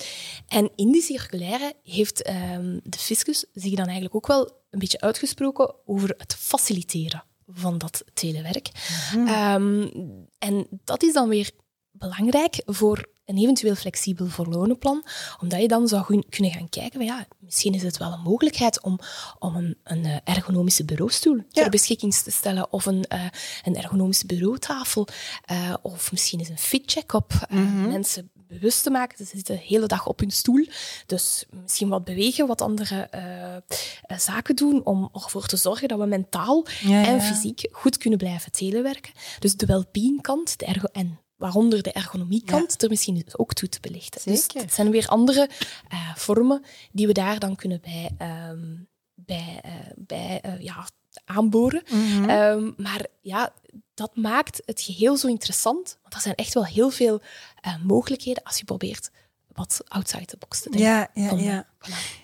en 0.48 0.70
in 0.74 0.92
die 0.92 1.02
circulaire 1.02 1.74
heeft 1.82 2.28
um, 2.28 2.80
de 2.84 2.98
fiscus 2.98 3.44
zich 3.52 3.74
dan 3.74 3.84
eigenlijk 3.84 4.14
ook 4.14 4.26
wel 4.26 4.50
een 4.70 4.78
beetje 4.78 5.00
uitgesproken 5.00 5.74
over 5.84 6.14
het 6.18 6.34
faciliteren 6.34 7.24
van 7.46 7.78
dat 7.78 8.04
telewerk. 8.14 8.70
Mm 9.14 9.28
um, 9.28 9.90
en 10.38 10.66
dat 10.84 11.02
is 11.02 11.12
dan 11.12 11.28
weer 11.28 11.50
belangrijk 11.98 12.62
voor 12.66 13.14
een 13.26 13.38
eventueel 13.38 13.74
flexibel 13.74 14.26
verlonenplan, 14.26 15.04
omdat 15.40 15.60
je 15.60 15.68
dan 15.68 15.88
zou 15.88 16.22
kunnen 16.28 16.52
gaan 16.52 16.68
kijken, 16.68 16.92
van, 16.92 17.04
ja, 17.04 17.26
misschien 17.38 17.74
is 17.74 17.82
het 17.82 17.96
wel 17.96 18.12
een 18.12 18.20
mogelijkheid 18.20 18.82
om, 18.82 18.98
om 19.38 19.56
een, 19.56 19.76
een 19.84 20.04
eh, 20.04 20.16
ergonomische 20.24 20.84
bureaustoel 20.84 21.42
ter 21.50 21.70
beschikking 21.70 22.14
te 22.14 22.30
stellen, 22.30 22.72
of 22.72 22.86
een, 22.86 23.04
uh, 23.12 23.24
een 23.64 23.76
ergonomische 23.76 24.26
bureautafel, 24.26 25.06
uh, 25.50 25.74
of 25.82 26.10
misschien 26.10 26.40
is 26.40 26.48
een 26.48 26.58
fitcheck 26.58 27.12
op 27.12 27.32
mm 27.48 27.74
mensen 27.86 28.30
bewust 28.48 28.82
te 28.82 28.90
maken. 28.90 29.16
Ze 29.18 29.24
zitten 29.36 29.56
de 29.56 29.62
hele 29.62 29.86
dag 29.86 30.06
op 30.06 30.20
hun 30.20 30.30
stoel. 30.30 30.66
Dus 31.06 31.44
misschien 31.62 31.88
wat 31.88 32.04
bewegen, 32.04 32.46
wat 32.46 32.60
andere 32.60 33.08
zaken 34.16 34.56
doen 34.56 34.84
om 34.84 35.08
ervoor 35.12 35.46
te 35.46 35.56
zorgen 35.56 35.88
dat 35.88 35.98
we 35.98 36.06
mentaal 36.06 36.66
en 36.88 37.22
fysiek 37.22 37.68
goed 37.70 37.98
kunnen 37.98 38.18
blijven 38.18 38.52
telewerken. 38.52 39.12
Dus 39.38 39.56
de 39.56 39.66
well-being 39.66 40.22
kant 40.22 40.58
de 40.58 40.66
ergo 40.66 40.86
en 40.92 41.20
waaronder 41.36 41.82
de 41.82 41.92
ergonomiekant, 41.92 42.82
er 42.82 42.88
misschien 42.88 43.26
ook 43.32 43.52
toe 43.52 43.68
te 43.68 43.80
belichten. 43.80 44.20
Dus 44.24 44.40
Zeker. 44.40 44.52
Dus 44.52 44.62
het 44.62 44.74
zijn 44.74 44.90
weer 44.90 45.06
andere 45.06 45.48
uh, 45.92 46.14
vormen 46.16 46.64
die 46.92 47.06
we 47.06 47.12
daar 47.12 47.38
dan 47.38 47.56
kunnen 47.56 47.80
bij, 47.80 48.10
um, 48.50 48.88
bij, 49.14 49.62
uh, 49.66 49.72
bij 49.96 50.42
uh, 50.46 50.60
ja, 50.60 50.86
aanboren. 51.24 51.82
Mm 51.90 52.06
-hmm. 52.06 52.30
um, 52.30 52.74
maar 52.76 53.06
ja, 53.20 53.52
dat 53.94 54.16
maakt 54.16 54.62
het 54.64 54.80
geheel 54.80 55.16
zo 55.16 55.28
interessant, 55.28 55.98
want 56.02 56.14
er 56.14 56.20
zijn 56.20 56.34
echt 56.34 56.54
wel 56.54 56.66
heel 56.66 56.90
veel 56.90 57.22
mogelijkheden 57.82 58.42
als 58.42 58.58
je 58.58 58.64
probeert 58.64 59.10
wat 59.56 59.80
outside 59.88 60.24
the 60.24 60.36
box 60.38 60.60
te 60.60 60.70
denken. 60.70 60.88
Ja, 60.88 61.08
ja, 61.14 61.32
ja. 61.32 61.66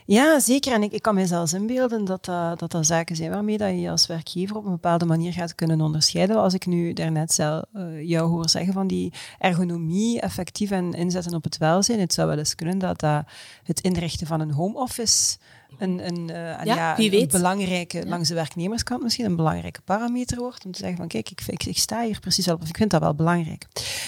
ja 0.06 0.40
zeker. 0.40 0.72
En 0.72 0.82
ik, 0.82 0.92
ik 0.92 1.02
kan 1.02 1.14
me 1.14 1.26
zelfs 1.26 1.52
inbeelden 1.52 2.04
dat, 2.04 2.28
uh, 2.28 2.52
dat 2.56 2.70
dat 2.70 2.86
zaken 2.86 3.16
zijn 3.16 3.30
waarmee 3.30 3.58
dat 3.58 3.80
je 3.80 3.90
als 3.90 4.06
werkgever 4.06 4.56
op 4.56 4.64
een 4.64 4.70
bepaalde 4.70 5.04
manier 5.04 5.32
gaat 5.32 5.54
kunnen 5.54 5.80
onderscheiden. 5.80 6.36
Als 6.36 6.54
ik 6.54 6.66
nu 6.66 6.92
daarnet 6.92 7.32
zelf, 7.32 7.64
uh, 7.74 8.08
jou 8.08 8.30
hoor 8.30 8.48
zeggen 8.48 8.72
van 8.72 8.86
die 8.86 9.12
ergonomie 9.38 10.20
effectief 10.20 10.70
en 10.70 10.92
inzetten 10.92 11.34
op 11.34 11.44
het 11.44 11.58
welzijn, 11.58 12.00
het 12.00 12.12
zou 12.12 12.28
wel 12.28 12.38
eens 12.38 12.54
kunnen 12.54 12.78
dat 12.78 13.00
dat 13.00 13.24
het 13.62 13.80
inrichten 13.80 14.26
van 14.26 14.40
een 14.40 14.52
home 14.52 14.78
office 14.78 15.36
een, 15.78 16.06
een, 16.06 16.28
uh, 16.30 16.64
ja, 16.64 16.96
weet. 16.96 17.30
belangrijke, 17.30 18.06
langs 18.06 18.28
de 18.28 18.34
werknemerskant 18.34 19.02
misschien, 19.02 19.24
een 19.24 19.36
belangrijke 19.36 19.80
parameter 19.80 20.38
wordt. 20.38 20.64
Om 20.64 20.72
te 20.72 20.78
zeggen 20.78 20.96
van 20.96 21.08
kijk, 21.08 21.30
ik, 21.30 21.40
ik, 21.46 21.64
ik 21.64 21.78
sta 21.78 22.04
hier 22.04 22.20
precies 22.20 22.48
op, 22.48 22.62
of 22.62 22.68
ik 22.68 22.76
vind 22.76 22.90
dat 22.90 23.00
wel 23.00 23.14
belangrijk. 23.14 23.66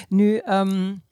Nu, 0.09 0.43
um, 0.49 1.03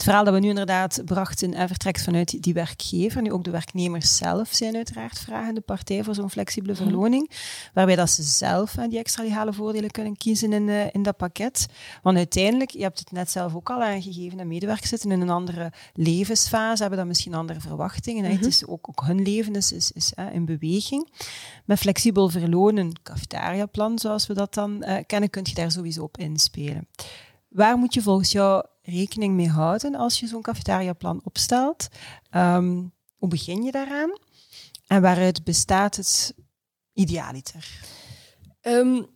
het 0.00 0.08
verhaal 0.08 0.24
dat 0.24 0.34
we 0.34 0.40
nu 0.40 0.48
inderdaad 0.48 1.02
brachten 1.04 1.54
en 1.54 1.68
vertrekt 1.68 2.02
vanuit 2.02 2.42
die 2.42 2.54
werkgever. 2.54 3.22
Nu 3.22 3.32
ook 3.32 3.44
de 3.44 3.50
werknemers 3.50 4.16
zelf 4.16 4.48
zijn 4.52 4.76
uiteraard 4.76 5.18
vragende 5.18 5.60
partij 5.60 6.04
voor 6.04 6.14
zo'n 6.14 6.30
flexibele 6.30 6.72
mhm. 6.72 6.82
verloning. 6.82 7.30
Waarbij 7.74 7.96
dat 7.96 8.10
ze 8.10 8.22
zelf 8.22 8.72
die 8.88 8.98
extra 8.98 9.22
legale 9.22 9.52
voordelen 9.52 9.90
kunnen 9.90 10.16
kiezen 10.16 10.52
in, 10.52 10.68
uh, 10.68 10.84
in 10.92 11.02
dat 11.02 11.16
pakket. 11.16 11.66
Want 12.02 12.16
uiteindelijk, 12.16 12.70
je 12.70 12.82
hebt 12.82 12.98
het 12.98 13.12
net 13.12 13.30
zelf 13.30 13.54
ook 13.54 13.70
al 13.70 13.82
aangegeven, 13.82 14.38
de 14.38 14.44
medewerkers 14.44 14.88
zitten 14.88 15.10
in 15.10 15.20
een 15.20 15.30
andere 15.30 15.72
levensfase, 15.94 16.80
hebben 16.80 16.98
dan 16.98 17.08
misschien 17.08 17.34
andere 17.34 17.60
verwachtingen. 17.60 18.24
Het 18.24 18.38
mhm. 18.38 18.48
is 18.48 18.66
ook, 18.66 18.88
ook 18.88 19.06
hun 19.06 19.22
leven 19.22 19.54
is, 19.54 19.72
is, 19.72 19.92
is 19.92 20.12
in 20.32 20.44
beweging. 20.44 21.08
Met 21.64 21.78
flexibel 21.78 22.28
verlonen, 22.28 23.00
cafetariaplan 23.02 23.98
zoals 23.98 24.26
we 24.26 24.34
dat 24.34 24.54
dan 24.54 24.84
uh, 24.86 24.96
kennen, 25.06 25.30
kun 25.30 25.42
je 25.44 25.54
daar 25.54 25.70
sowieso 25.70 26.02
op 26.02 26.18
inspelen. 26.18 26.88
Waar 27.50 27.76
moet 27.76 27.94
je 27.94 28.02
volgens 28.02 28.32
jou 28.32 28.64
rekening 28.82 29.34
mee 29.34 29.48
houden 29.48 29.94
als 29.94 30.20
je 30.20 30.26
zo'n 30.26 30.42
cafetariaplan 30.42 31.20
opstelt? 31.24 31.88
Um, 32.36 32.92
hoe 33.16 33.28
begin 33.28 33.62
je 33.62 33.70
daaraan? 33.70 34.18
En 34.86 35.02
waaruit 35.02 35.44
bestaat 35.44 35.96
het 35.96 36.34
idealiter? 36.92 37.80
Um, 38.62 39.06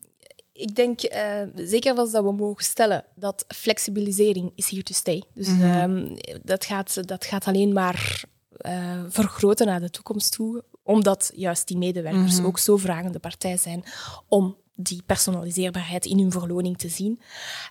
ik 0.52 0.74
denk 0.74 1.02
uh, 1.02 1.42
zeker 1.54 1.94
als 1.94 2.10
dat 2.10 2.24
we 2.24 2.32
mogen 2.32 2.64
stellen 2.64 3.04
dat 3.14 3.44
flexibilisering 3.48 4.52
is 4.54 4.68
here 4.68 4.82
to 4.82 4.94
stay. 4.94 5.22
Dus 5.34 5.48
mm 5.48 5.60
-hmm. 5.60 6.18
dat, 6.42 6.64
gaat, 6.64 7.08
dat 7.08 7.24
gaat 7.24 7.46
alleen 7.46 7.72
maar 7.72 8.24
uh, 8.60 9.02
vergroten 9.08 9.66
naar 9.66 9.80
de 9.80 9.90
toekomst 9.90 10.32
toe, 10.32 10.64
omdat 10.82 11.30
juist 11.34 11.68
die 11.68 11.76
medewerkers 11.76 12.32
mm 12.32 12.38
-hmm. 12.38 12.46
ook 12.46 12.58
zo 12.58 12.76
vragende 12.76 13.18
partij 13.18 13.56
zijn 13.56 13.84
om 14.28 14.56
die 14.74 15.02
personaliseerbaarheid 15.06 16.04
in 16.04 16.18
hun 16.18 16.30
verloning 16.30 16.78
te 16.78 16.88
zien. 16.88 17.20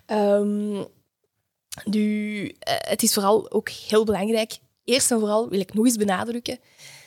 Um, 0.07 0.87
nu, 1.83 2.47
eh, 2.59 2.75
het 2.79 3.03
is 3.03 3.13
vooral 3.13 3.51
ook 3.51 3.69
heel 3.69 4.05
belangrijk. 4.05 4.57
Eerst 4.83 5.11
en 5.11 5.19
vooral 5.19 5.49
wil 5.49 5.59
ik 5.59 5.73
nog 5.73 5.85
eens 5.85 5.97
benadrukken. 5.97 6.59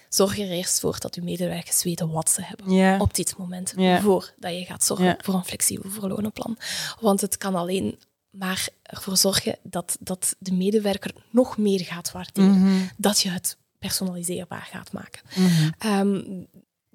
Zorg 0.09 0.39
er 0.39 0.51
eerst 0.51 0.81
voor 0.81 0.97
dat 0.99 1.15
uw 1.15 1.25
medewerkers 1.25 1.83
weten 1.83 2.11
wat 2.11 2.31
ze 2.31 2.43
hebben 2.43 3.01
op 3.01 3.15
dit 3.15 3.37
moment. 3.37 3.73
Yeah. 3.77 4.03
Voordat 4.03 4.53
je 4.53 4.65
gaat 4.65 4.85
zorgen 4.85 5.17
voor 5.21 5.35
een 5.35 5.45
flexibel 5.45 5.91
verlonenplan. 5.91 6.59
Want 7.01 7.21
het 7.21 7.37
kan 7.37 7.55
alleen 7.55 7.99
maar 8.31 8.69
ervoor 8.83 9.17
zorgen 9.17 9.59
dat, 9.63 9.97
dat 10.01 10.37
de 10.39 10.53
medewerker 10.53 11.13
nog 11.31 11.59
meer 11.59 11.81
gaat 11.81 12.13
waarderen. 12.13 12.59
Mm 12.59 12.91
Dat 12.97 13.21
je 13.21 13.29
het 13.29 13.57
personaliseerbaar 13.79 14.69
gaat 14.71 14.93
maken. 14.93 15.23
Mm 15.35 15.47
-hmm. 15.47 15.91
um, 15.91 16.47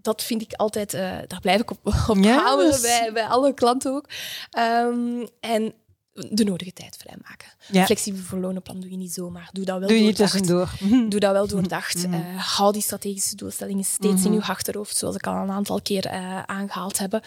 dat 0.02 0.24
vind 0.24 0.42
ik 0.42 0.54
altijd, 0.54 0.94
uh, 0.94 1.00
daar 1.28 1.40
blijf 1.42 1.62
ik 1.62 1.72
op, 1.72 1.80
op 2.08 2.18
dus... 2.58 2.82
bij, 2.82 3.10
bij 3.14 3.26
alle 3.26 3.54
klanten 3.54 3.94
ook. 3.94 4.10
Um, 4.58 5.28
en 5.40 5.74
de 6.14 6.44
nodige 6.44 6.74
tijd 6.74 6.98
vrijmaken. 6.98 7.48
Ja. 7.68 7.86
Flexibel 7.86 8.22
verlonenplan 8.22 8.80
doe 8.80 8.92
je 8.92 8.98
niet 8.98 9.14
zomaar. 9.14 9.50
Doe 9.52 9.66
dat 9.66 9.80
wel 9.80 9.88
doe 9.88 9.98
doordacht. 9.98 10.32
tussendoor. 10.32 10.70
Doe 11.10 11.20
dat 11.20 11.32
wel 11.32 11.48
doordacht. 11.48 12.06
uh, 12.06 12.38
hou 12.38 12.74
die 12.74 12.82
strategische 12.82 13.36
doelstellingen 13.36 13.84
steeds 13.84 14.26
in 14.26 14.34
je 14.34 14.42
achterhoofd, 14.42 14.98
zoals 14.98 15.16
ik 15.16 15.28
al 15.28 15.36
een 15.36 15.52
aantal 15.52 15.82
keer 15.82 16.06
uh, 16.06 16.44
aangehaald 16.44 16.98
heb. 16.98 17.24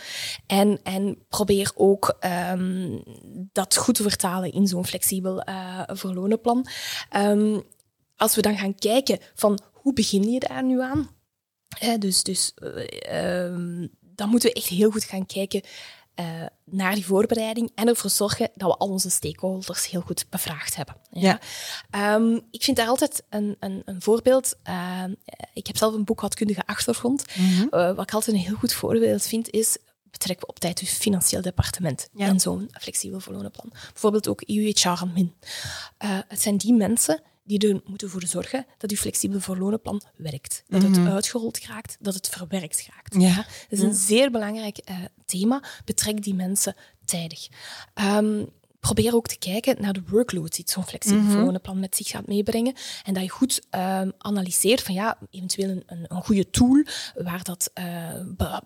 En, 0.46 0.80
en 0.82 1.18
probeer 1.28 1.72
ook 1.74 2.16
um, 2.50 3.02
dat 3.52 3.76
goed 3.76 3.94
te 3.94 4.02
vertalen 4.02 4.52
in 4.52 4.66
zo'n 4.66 4.86
flexibel 4.86 5.48
uh, 5.48 5.80
verlonenplan. 5.86 6.66
Um, 7.16 7.62
als 8.16 8.34
we 8.34 8.42
dan 8.42 8.56
gaan 8.56 8.74
kijken 8.74 9.18
van 9.34 9.58
hoe 9.72 9.92
begin 9.92 10.30
je 10.30 10.40
daar 10.40 10.64
nu 10.64 10.80
aan? 10.80 11.08
Dus 11.98 12.22
dus 12.22 12.54
um, 13.12 13.90
dan 14.00 14.28
moeten 14.28 14.48
we 14.48 14.54
echt 14.54 14.68
heel 14.68 14.90
goed 14.90 15.04
gaan 15.04 15.26
kijken 15.26 15.62
uh, 16.20 16.26
naar 16.64 16.94
die 16.94 17.06
voorbereiding 17.06 17.70
en 17.74 17.88
ervoor 17.88 18.10
zorgen 18.10 18.50
dat 18.54 18.68
we 18.70 18.76
al 18.76 18.88
onze 18.88 19.10
stakeholders 19.10 19.90
heel 19.90 20.00
goed 20.00 20.26
bevraagd 20.30 20.76
hebben. 20.76 20.96
Ja. 21.10 21.40
ja. 21.90 22.14
Um, 22.14 22.40
ik 22.50 22.62
vind 22.62 22.76
daar 22.76 22.86
altijd 22.86 23.22
een, 23.28 23.56
een, 23.60 23.82
een 23.84 24.02
voorbeeld. 24.02 24.56
Uh, 24.68 25.04
ik 25.52 25.66
heb 25.66 25.76
zelf 25.76 25.94
een 25.94 26.04
boekhoudkundige 26.04 26.66
achtergrond. 26.66 27.24
Mm 27.36 27.54
-hmm. 27.54 27.68
uh, 27.70 27.94
wat 27.94 28.02
ik 28.02 28.14
altijd 28.14 28.36
een 28.36 28.42
heel 28.42 28.56
goed 28.56 28.72
voorbeeld 28.72 29.26
vind, 29.26 29.50
is 29.50 29.76
betrekken 30.10 30.46
we 30.46 30.52
op 30.52 30.58
tijd 30.58 30.80
uw 30.80 30.86
financieel 30.86 31.42
departement 31.42 32.08
ja. 32.12 32.26
in 32.26 32.40
zo'n 32.40 32.70
flexibel 32.80 33.20
verlonenplan. 33.20 33.72
Bijvoorbeeld 33.92 34.28
ook 34.28 34.42
EU 34.42 34.72
HR-admin. 34.74 35.34
het 36.28 36.40
zijn 36.40 36.56
die 36.56 36.72
mensen 36.72 37.22
die 37.44 37.68
er 37.68 37.80
moeten 37.84 38.10
voor 38.10 38.26
zorgen 38.26 38.66
dat 38.78 38.90
uw 38.90 38.96
flexibel 38.96 39.40
verlonenplan 39.40 40.02
werkt. 40.16 40.64
Dat 40.68 40.82
het 40.82 40.98
mhm. 40.98 41.08
uitgerold 41.08 41.60
raakt, 41.60 41.96
dat 42.00 42.14
het 42.14 42.28
verwerkt 42.28 42.88
raakt. 42.94 43.14
Ja. 43.22 43.36
Dat 43.36 43.46
is 43.68 43.80
een 43.80 43.94
zeer 43.94 44.30
belangrijk 44.30 44.78
uh, 44.90 44.96
thema. 45.24 45.62
Betrek 45.84 46.22
die 46.22 46.34
mensen 46.34 46.76
tijdig. 47.04 47.48
Um, 47.94 48.48
probeer 48.84 49.14
ook 49.14 49.26
te 49.26 49.38
kijken 49.38 49.76
naar 49.80 49.92
de 49.92 50.02
workload 50.06 50.54
die 50.54 50.64
zo'n 50.68 50.84
flexibel 50.84 51.20
mm 51.20 51.58
-hmm. 51.62 51.80
met 51.80 51.96
zich 51.96 52.08
gaat 52.08 52.26
meebrengen. 52.26 52.74
En 53.04 53.14
dat 53.14 53.22
je 53.22 53.28
goed 53.28 53.66
um, 53.70 54.12
analyseert 54.18 54.82
van 54.82 54.94
ja, 54.94 55.18
eventueel 55.30 55.68
een, 55.68 55.82
een, 55.86 56.04
een 56.08 56.22
goede 56.22 56.50
tool 56.50 56.84
waar 57.14 57.42
dat, 57.42 57.70
uh, 57.74 58.58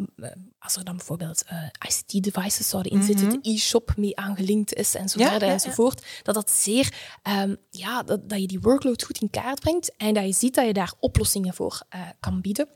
als 0.59 0.77
er 0.77 0.85
dan 0.85 0.97
bijvoorbeeld 0.97 1.45
uh, 1.53 1.63
eh, 1.63 1.69
ICT-devices 1.89 2.69
zouden 2.69 2.93
inzitten, 2.93 3.27
mm 3.27 3.33
-hmm. 3.33 3.43
de 3.43 3.51
e-shop 3.51 3.93
mee 3.97 4.17
aangelinkt 4.17 4.75
is 4.75 4.95
en 4.95 5.09
zo 5.09 5.19
verder 5.19 5.49
ja, 5.49 5.55
enzovoort, 5.55 6.01
ja. 6.01 6.23
dat 6.23 6.35
dat 6.35 6.51
zeer, 6.51 6.95
um, 7.43 7.57
ja, 7.71 8.03
dat, 8.03 8.29
dat 8.29 8.41
je 8.41 8.47
die 8.47 8.61
workload 8.61 9.03
goed 9.03 9.21
in 9.21 9.31
kaart 9.31 9.61
brengt 9.61 9.97
en 9.97 10.15
dat 10.15 10.25
je 10.25 10.33
ziet 10.33 10.55
dat 10.55 10.67
je 10.67 10.73
daar 10.73 10.93
oplossingen 11.01 11.55
voor 11.55 11.83
uh, 11.95 12.01
kan 12.21 12.41
bieden. 12.41 12.69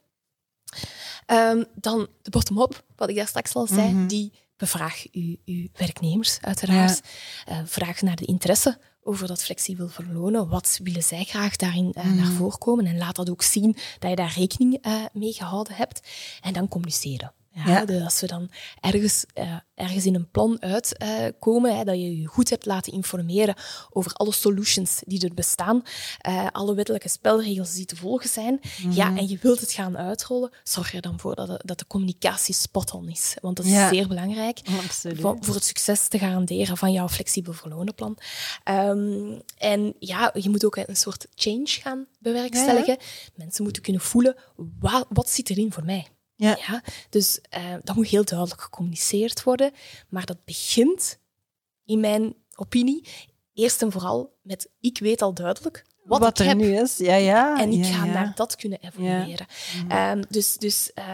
Um, 1.27 1.65
dan 1.75 2.09
de 2.23 2.31
bottom-up, 2.31 2.85
wat 2.97 3.09
ik 3.09 3.17
daar 3.17 3.27
straks 3.27 3.55
al 3.55 3.67
zei, 3.67 3.89
mm 3.89 3.95
-hmm. 3.95 4.07
die 4.07 4.33
bevraag 4.63 5.05
uw, 5.13 5.37
uw 5.45 5.67
werknemers 5.73 6.39
uiteraard. 6.41 7.01
Uh, 7.49 7.59
vraag 7.65 8.03
naar 8.03 8.17
de 8.17 8.25
interesse 8.25 8.79
over 9.03 9.27
dat 9.27 9.43
flexibel 9.43 9.89
verlonen. 9.89 10.49
Wat 10.49 10.79
willen 10.83 11.03
zij 11.03 11.25
graag 11.25 11.57
daarin 11.57 11.95
uh, 11.99 12.13
naar 12.13 12.33
voren 12.33 12.59
komen? 12.59 12.87
En 12.87 12.99
laat 12.99 13.17
dat 13.17 13.31
ook 13.31 13.43
zien 13.43 13.77
dat 13.99 14.11
je 14.11 14.17
daar 14.17 14.35
rekening 14.37 14.87
uh, 14.87 15.05
mee 15.13 15.33
gehouden 15.33 15.75
hebt. 15.75 16.09
En 16.41 16.53
dan 16.53 16.69
communiceren. 16.69 17.33
Ja, 17.55 17.85
Dus 17.85 18.03
als 18.03 18.21
we 18.21 18.27
dan 18.27 18.51
ergens, 18.81 19.25
uh, 19.35 19.57
ergens 19.75 20.07
in 20.07 20.15
een 20.15 20.31
plan 20.31 20.63
uitkomen, 20.63 21.73
uh, 21.73 21.85
dat 21.85 21.95
je 21.95 22.21
je 22.21 22.27
goed 22.27 22.51
hebt 22.51 22.67
laten 22.67 22.93
informeren 22.93 23.55
over 23.91 24.13
alle 24.13 24.33
solutions 24.33 25.03
die 25.07 25.25
er 25.25 25.35
bestaan, 25.35 25.83
uh, 26.29 26.47
alle 26.53 26.75
wettelijke 26.75 27.09
spelregels 27.09 27.75
die 27.75 27.85
te 27.85 27.97
volgen 27.97 28.29
zijn, 28.29 28.61
ja, 28.91 29.09
mhm. 29.09 29.19
en 29.19 29.29
je 29.29 29.39
wilt 29.41 29.61
het 29.61 29.73
gaan 29.73 29.99
uitrollen, 29.99 30.51
zorg 30.63 30.95
er 30.95 31.01
dan 31.01 31.21
voor 31.21 31.35
dat 31.35 31.47
de, 31.47 31.61
dat 31.65 31.79
de 31.79 31.87
communicatie 31.87 32.55
spot-on 32.55 33.09
is. 33.09 33.37
Want 33.41 33.57
dat 33.57 33.67
is 33.67 33.89
zeer 33.89 34.09
belangrijk 34.09 34.61
voor, 34.65 35.37
voor, 35.41 35.55
het 35.55 35.65
succes 35.65 36.09
te 36.09 36.19
garanderen 36.19 36.77
van 36.77 36.93
jouw 36.93 37.09
flexibel 37.09 37.53
verlonenplan. 37.53 38.19
Um, 38.71 39.41
en 39.59 39.95
ja, 39.99 40.31
je 40.35 40.51
moet 40.51 40.65
ook 40.65 40.77
een 40.77 40.97
soort 40.97 41.27
change 41.35 41.67
gaan 41.67 42.07
bewerkstelligen. 42.19 42.97
Mensen 43.35 43.65
moeten 43.65 43.83
kunnen 43.83 44.03
voelen, 44.03 44.37
wat, 44.81 45.07
wat 45.09 45.31
zit 45.31 45.51
erin 45.51 45.73
voor 45.73 45.85
mij? 45.85 46.07
Ja. 46.43 46.59
ja 46.67 46.83
dus 47.11 47.41
uh, 47.57 47.75
dat 47.83 47.97
moet 47.97 48.09
heel 48.09 48.25
duidelijk 48.25 48.61
gecommuniceerd 48.61 49.43
worden. 49.43 49.73
Maar 50.09 50.27
dat 50.27 50.45
begint, 50.45 51.19
in 51.85 52.01
mijn 52.01 52.35
opinie, 52.55 53.09
eerst 53.55 53.83
en 53.83 53.93
vooral 53.93 54.39
met 54.43 54.71
ik 54.81 54.99
weet 54.99 55.23
al 55.23 55.35
duidelijk 55.35 55.85
wat, 56.05 56.21
wat 56.21 56.39
er 56.39 56.47
heb. 56.47 56.57
nu 56.57 56.77
is. 56.77 56.97
Ja, 56.97 57.15
ja. 57.15 57.61
En 57.61 57.73
ik 57.73 57.85
ja, 57.85 57.93
ga 57.93 58.05
naar 58.05 58.33
dat 58.35 58.57
kunnen 58.57 58.79
evolueren. 58.81 59.47
Ja. 59.89 60.11
Um, 60.11 60.23
dus 60.29 60.57
dus 60.57 60.91
uh, 60.95 61.05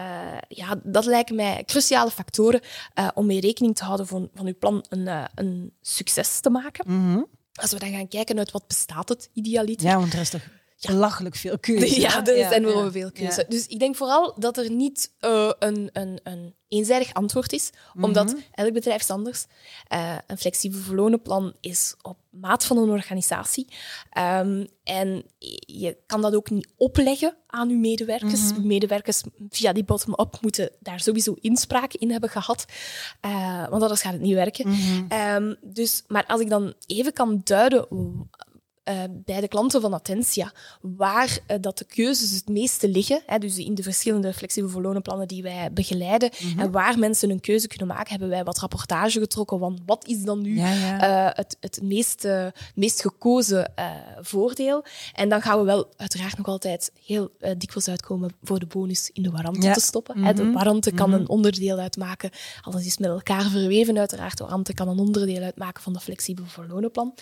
ja, 0.47 0.79
dat 0.83 1.05
lijken 1.05 1.35
mij 1.35 1.63
cruciale 1.65 2.11
factoren 2.11 2.61
uh, 2.99 3.07
om 3.13 3.25
mee 3.25 3.39
rekening 3.39 3.75
te 3.75 3.83
houden 3.83 4.07
van, 4.07 4.29
van 4.33 4.45
uw 4.45 4.57
plan 4.59 4.85
een, 4.89 4.99
uh, 4.99 5.23
een 5.35 5.73
succes 5.81 6.39
te 6.39 6.49
maken. 6.49 6.85
Mm 6.87 7.13
-hmm. 7.13 7.27
Als 7.53 7.71
we 7.71 7.79
dan 7.79 7.91
gaan 7.91 8.07
kijken 8.07 8.37
uit 8.37 8.51
wat 8.51 8.67
bestaat 8.67 9.09
het 9.09 9.29
idealiter. 9.33 9.87
Ja, 9.87 9.97
want 9.97 10.13
er 10.13 10.19
is 10.19 10.29
toch 10.29 10.41
ja. 10.79 10.91
belachelijk 10.91 11.35
veel 11.35 11.59
keuze. 11.59 11.99
Ja, 11.99 12.25
er 12.25 12.49
zijn 12.49 12.63
wel 12.63 12.91
veel 12.91 13.11
keuze. 13.11 13.45
Dus 13.47 13.67
ik 13.67 13.79
denk 13.79 13.95
vooral 13.95 14.33
dat 14.37 14.57
er 14.57 14.71
niet 14.71 15.11
uh, 15.21 15.51
een, 15.59 15.89
een, 15.93 16.19
een 16.23 16.53
eenzijdig 16.67 17.13
antwoord 17.13 17.53
is, 17.53 17.69
omdat 17.95 18.31
-hmm. 18.31 18.43
elk 18.51 18.73
bedrijf 18.73 19.01
is 19.01 19.09
anders. 19.09 19.45
Uh, 19.93 20.17
een 20.27 20.37
flexibel 20.37 20.79
verlonenplan 20.79 21.53
is 21.59 21.95
op 22.01 22.17
maat 22.29 22.65
van 22.65 22.77
een 22.77 22.89
organisatie. 22.89 23.67
Um, 24.17 24.67
en 24.83 25.23
je 25.59 25.97
kan 26.05 26.21
dat 26.21 26.35
ook 26.35 26.49
niet 26.49 26.67
opleggen 26.77 27.35
aan 27.47 27.69
uw 27.69 27.77
medewerkers. 27.77 28.49
-hmm. 28.49 28.67
Medewerkers 28.67 29.21
via 29.49 29.73
die 29.73 29.83
bottom-up 29.83 30.37
moeten 30.41 30.71
daar 30.79 30.99
sowieso 30.99 31.35
inspraak 31.41 31.93
in 31.93 32.11
hebben 32.11 32.29
gehad, 32.29 32.65
uh, 33.25 33.69
want 33.69 33.81
anders 33.81 34.01
gaat 34.01 34.13
het 34.13 34.21
niet 34.21 34.33
werken. 34.33 34.67
-hmm. 34.67 35.07
um, 35.35 35.55
dus, 35.61 36.03
maar 36.07 36.25
als 36.25 36.41
ik 36.41 36.49
dan 36.49 36.73
even 36.85 37.13
kan 37.13 37.41
duiden 37.43 37.87
uh, 38.89 39.03
bij 39.09 39.41
de 39.41 39.47
klanten 39.47 39.81
van 39.81 39.93
Attentia, 39.93 40.51
waar 40.81 41.39
uh, 41.47 41.57
dat 41.61 41.77
de 41.77 41.85
keuzes 41.85 42.31
het 42.31 42.47
meeste 42.47 42.89
liggen, 42.89 43.21
hè, 43.25 43.37
dus 43.37 43.57
in 43.57 43.75
de 43.75 43.83
verschillende 43.83 44.33
flexibele 44.33 44.71
verlonenplannen 44.71 45.27
die 45.27 45.43
wij 45.43 45.73
begeleiden, 45.73 46.31
mm 46.39 46.51
-hmm. 46.51 46.59
en 46.59 46.71
waar 46.71 46.99
mensen 46.99 47.29
een 47.29 47.39
keuze 47.39 47.67
kunnen 47.67 47.87
maken, 47.87 48.09
hebben 48.09 48.29
wij 48.29 48.43
wat 48.43 48.59
rapportage 48.59 49.19
getrokken 49.19 49.59
van 49.59 49.79
wat 49.85 50.07
is 50.07 50.21
dan 50.21 50.41
nu 50.41 50.57
ja, 50.57 50.71
ja. 50.71 51.27
Uh, 51.27 51.29
het, 51.33 51.57
het 51.59 51.79
meest, 51.81 52.27
meest 52.75 53.01
gekozen 53.01 53.73
voordeel. 54.19 54.85
En 55.13 55.29
dan 55.29 55.41
gaan 55.41 55.59
we 55.59 55.65
wel 55.65 55.93
uiteraard 55.97 56.37
nog 56.37 56.47
altijd 56.47 56.91
heel 57.05 57.31
dikwijls 57.57 57.87
uitkomen 57.87 58.31
voor 58.43 58.59
de 58.59 58.65
bonus 58.65 59.09
in 59.13 59.23
de 59.23 59.31
ja. 59.59 59.73
te 59.73 59.79
stoppen. 59.79 60.17
Mm 60.17 60.23
-hmm. 60.23 60.35
hè. 60.37 60.43
De 60.43 60.51
warranty 60.51 60.91
kan 60.91 61.07
mm 61.07 61.13
-hmm. 61.13 61.21
een 61.21 61.29
onderdeel 61.29 61.77
uitmaken, 61.77 62.29
alles 62.61 62.85
is 62.85 62.97
met 62.97 63.09
elkaar 63.09 63.49
verweven 63.49 63.97
uiteraard, 63.97 64.37
de 64.37 64.43
warranty 64.43 64.73
kan 64.73 64.87
een 64.87 64.99
onderdeel 64.99 65.41
uitmaken 65.41 65.83
van 65.83 65.93
de 65.93 65.99
flexibele 65.99 66.47
verlonenplan. 66.47 67.13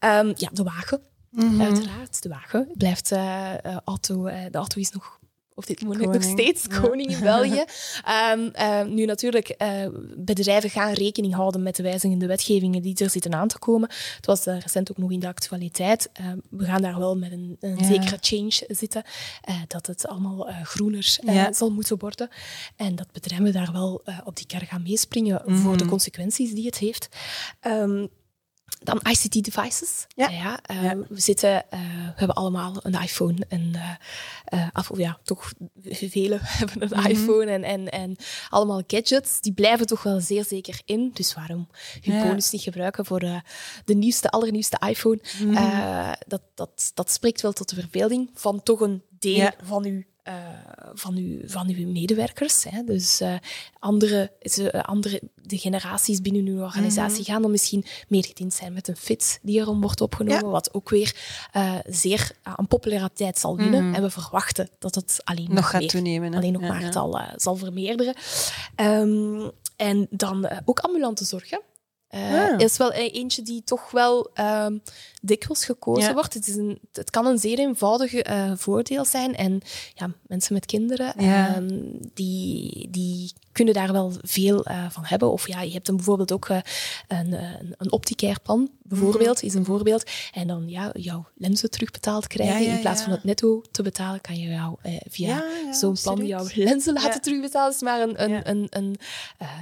Um, 0.00 0.32
ja, 0.34 0.48
de 0.52 0.62
wagen 0.62 1.00
Mm 1.30 1.48
-hmm. 1.48 1.60
Uiteraard, 1.60 2.22
de 2.22 2.28
wagen 2.28 2.68
blijft 2.74 3.12
uh, 3.12 3.52
uh, 3.66 3.76
auto. 3.84 4.26
Uh, 4.26 4.44
de 4.50 4.58
auto 4.58 4.80
is 4.80 4.90
nog 4.90 5.18
op 5.56 5.66
dit 5.66 5.82
moment 5.82 6.12
nog 6.12 6.22
steeds 6.22 6.66
koning 6.68 7.10
in 7.10 7.20
België. 7.20 7.64
um, 8.32 8.52
uh, 8.56 8.82
nu 8.84 9.04
natuurlijk, 9.04 9.54
uh, 9.62 9.86
bedrijven 10.16 10.70
gaan 10.70 10.92
rekening 10.92 11.34
houden 11.34 11.62
met 11.62 11.76
de 11.76 11.82
wijzigende 11.82 12.26
wetgevingen 12.26 12.82
die 12.82 12.96
er 12.98 13.10
zitten 13.10 13.34
aan 13.34 13.48
te 13.48 13.58
komen. 13.58 13.88
Het 14.16 14.26
was 14.26 14.46
uh, 14.46 14.60
recent 14.60 14.90
ook 14.90 14.96
nog 14.96 15.10
in 15.10 15.20
de 15.20 15.26
actualiteit. 15.26 16.10
we 16.50 16.64
gaan 16.64 16.82
daar 16.82 16.98
wel 16.98 17.16
met 17.16 17.32
een, 17.32 17.56
een 17.60 17.76
ja. 17.78 17.84
zekere 17.84 18.18
change 18.20 18.64
zitten, 18.68 19.02
dat 19.66 19.86
het 19.86 20.06
allemaal 20.06 20.48
groener 20.62 21.18
ja. 21.22 21.52
zal 21.52 21.70
moeten 21.70 21.98
worden. 21.98 22.28
En 22.76 22.96
dat 22.96 23.12
bedrijven 23.12 23.52
daar 23.52 23.72
wel 23.72 24.02
op 24.24 24.36
die 24.36 24.46
kar 24.46 24.66
gaan 24.66 24.82
meespringen 24.82 25.42
mm 25.44 25.54
-hmm. 25.54 25.62
voor 25.62 25.76
de 25.76 25.86
consequenties 25.86 26.54
die 26.54 26.66
het 26.66 26.78
heeft. 26.78 27.08
Um, 27.66 28.08
dan 28.82 29.00
ICT 29.10 29.44
devices. 29.44 30.06
Ja. 30.14 30.28
ja, 30.28 30.60
uh, 30.70 30.82
ja. 30.82 30.96
We 31.08 31.20
zitten, 31.20 31.50
uh, 31.50 31.80
we 31.80 32.12
hebben 32.14 32.36
allemaal 32.36 32.74
een 32.82 33.00
iPhone 33.02 33.36
en 33.48 33.72
uh, 34.54 34.68
af, 34.72 34.90
ja, 34.96 35.18
toch 35.22 35.52
velen 35.90 36.38
hebben 36.58 36.82
een 36.82 36.88
mm 36.88 36.98
-hmm. 36.98 37.10
iPhone 37.10 37.50
en, 37.50 37.64
en, 37.64 37.88
en 37.88 38.16
allemaal 38.48 38.82
gadgets. 38.86 39.40
Die 39.40 39.52
blijven 39.52 39.86
toch 39.86 40.02
wel 40.02 40.20
zeer 40.20 40.44
zeker 40.44 40.80
in. 40.84 41.10
Dus 41.12 41.34
waarom 41.34 41.68
je 42.00 42.12
ja. 42.12 42.22
bonus 42.22 42.50
niet 42.50 42.62
gebruiken 42.62 43.04
voor 43.04 43.20
de, 43.20 43.94
nieuwste, 43.94 44.30
allernieuwste 44.30 44.80
iPhone? 44.88 45.20
Mm 45.38 45.56
-hmm. 45.56 46.14
dat, 46.26 46.42
dat, 46.54 46.90
dat 46.94 47.10
spreekt 47.10 47.40
wel 47.40 47.52
tot 47.52 47.68
de 47.68 47.74
verbeelding 47.80 48.30
van 48.34 48.62
toch 48.62 48.80
een 48.80 49.02
deel 49.18 49.50
van 49.62 49.84
uw 49.84 50.02
uh, 50.28 50.34
van, 50.94 51.16
uw, 51.16 51.38
van 51.44 51.68
uw 51.68 51.86
medewerkers. 51.86 52.64
Hè. 52.64 52.84
Dus 52.84 53.20
uh, 53.20 53.34
andere, 53.78 54.32
uh, 54.58 54.68
andere 54.68 55.20
de 55.42 55.58
generaties 55.58 56.20
binnen 56.20 56.46
uw 56.46 56.62
organisatie 56.62 57.16
-hmm. 57.16 57.24
gaan 57.24 57.42
dan 57.42 57.50
misschien 57.50 57.84
meer 58.08 58.24
gediend 58.24 58.54
zijn 58.54 58.72
met 58.72 58.88
een 58.88 58.96
fit 58.96 59.38
die 59.42 59.60
erom 59.60 59.80
wordt 59.80 60.00
opgenomen, 60.00 60.44
ja. 60.44 60.50
wat 60.50 60.74
ook 60.74 60.90
weer 60.90 61.16
zeer 61.86 62.30
aan 62.42 62.66
populariteit 62.66 63.38
zal 63.38 63.56
winnen. 63.56 63.80
-hmm. 63.80 63.94
En 63.94 64.02
we 64.02 64.10
verwachten 64.10 64.68
dat 64.78 64.94
het 64.94 65.20
alleen 65.24 65.54
nog 65.54 65.70
gaat 65.70 65.88
toenemen. 65.88 66.34
Alleen 66.34 66.52
nog 66.52 66.62
ja, 66.62 66.68
maar 66.68 66.96
al 66.96 67.20
zal 67.36 67.56
vermeerderen. 67.56 68.14
Um, 68.76 69.50
en 69.76 70.06
dan 70.10 70.48
ook 70.64 70.78
ambulante 70.78 71.24
zorg. 71.24 71.50
Hè. 71.50 71.58
Uh, 72.16 72.52
ah. 72.52 72.60
is 72.60 72.76
wel 72.76 72.92
eentje 72.92 73.42
die 73.42 73.62
toch 73.64 73.90
wel 73.90 74.30
um, 74.40 74.82
dikwijls 75.22 75.64
gekozen 75.64 76.08
ja. 76.08 76.14
wordt. 76.14 76.34
Het, 76.34 76.46
is 76.46 76.56
een, 76.56 76.78
het 76.92 77.10
kan 77.10 77.26
een 77.26 77.38
zeer 77.38 77.58
eenvoudig 77.58 78.28
uh, 78.28 78.52
voordeel 78.54 79.04
zijn. 79.04 79.34
En 79.34 79.60
ja, 79.94 80.10
mensen 80.26 80.54
met 80.54 80.66
kinderen, 80.66 81.24
um, 81.56 81.98
die, 82.14 82.88
die 82.90 83.32
kunnen 83.56 83.74
daar 83.74 83.92
wel 83.92 84.12
veel 84.22 84.68
uh, 84.68 84.90
van 84.90 85.04
hebben. 85.04 85.32
Of 85.32 85.48
ja, 85.48 85.60
je 85.60 85.72
hebt 85.72 85.86
dan 85.86 85.96
bijvoorbeeld 85.96 86.32
ook 86.32 86.48
een, 86.48 86.62
een, 87.08 87.74
een 87.76 87.92
opticair 87.92 88.40
plan, 88.42 88.70
bijvoorbeeld, 88.82 89.42
mm. 89.42 89.48
is 89.48 89.54
een 89.54 89.64
voorbeeld. 89.64 90.10
En 90.32 90.46
dan 90.46 90.68
ja, 90.68 90.90
jouw 90.92 91.26
lenzen 91.34 91.70
terugbetaald 91.70 92.26
krijgen. 92.26 92.62
Ja, 92.62 92.72
in 92.72 92.80
plaats 92.80 93.02
van 93.02 93.12
het 93.12 93.24
netto 93.24 93.62
te 93.70 93.82
betalen, 93.82 94.20
kan 94.20 94.36
je 94.36 94.48
jou 94.48 94.76
via 95.08 95.44
zo'n 95.72 95.96
plan 96.02 96.26
jouw 96.26 96.46
lenzen 96.68 96.94
laten 96.94 97.20
terugbetalen. 97.20 97.66
Het 97.66 97.74
is 97.74 97.82
maar 97.82 98.00
een, 98.00 98.22
een, 98.22 98.50
een, 98.50 98.66
een 98.70 98.96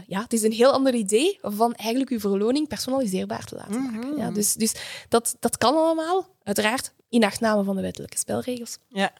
ja, 0.06 0.22
het 0.22 0.32
is 0.32 0.42
een 0.42 0.52
heel 0.52 0.72
ander 0.72 0.94
idee 0.94 1.38
van 1.42 1.74
eigenlijk 1.74 2.10
uw 2.10 2.20
verloning 2.20 2.68
personaliseerbaar 2.68 3.44
te 3.44 3.54
laten 3.54 3.82
maken. 3.82 3.96
Mm 3.96 4.02
-hmm. 4.02 4.18
ja, 4.18 4.30
dus, 4.30 4.54
dus 4.54 4.74
dat, 5.08 5.36
dat 5.40 5.58
kan 5.58 5.74
allemaal, 5.74 6.26
uiteraard, 6.42 6.92
in 7.08 7.24
achtname 7.24 7.64
van 7.64 7.76
de 7.76 7.82
wettelijke 7.82 8.18
spelregels. 8.18 8.78
Ja. 8.88 9.12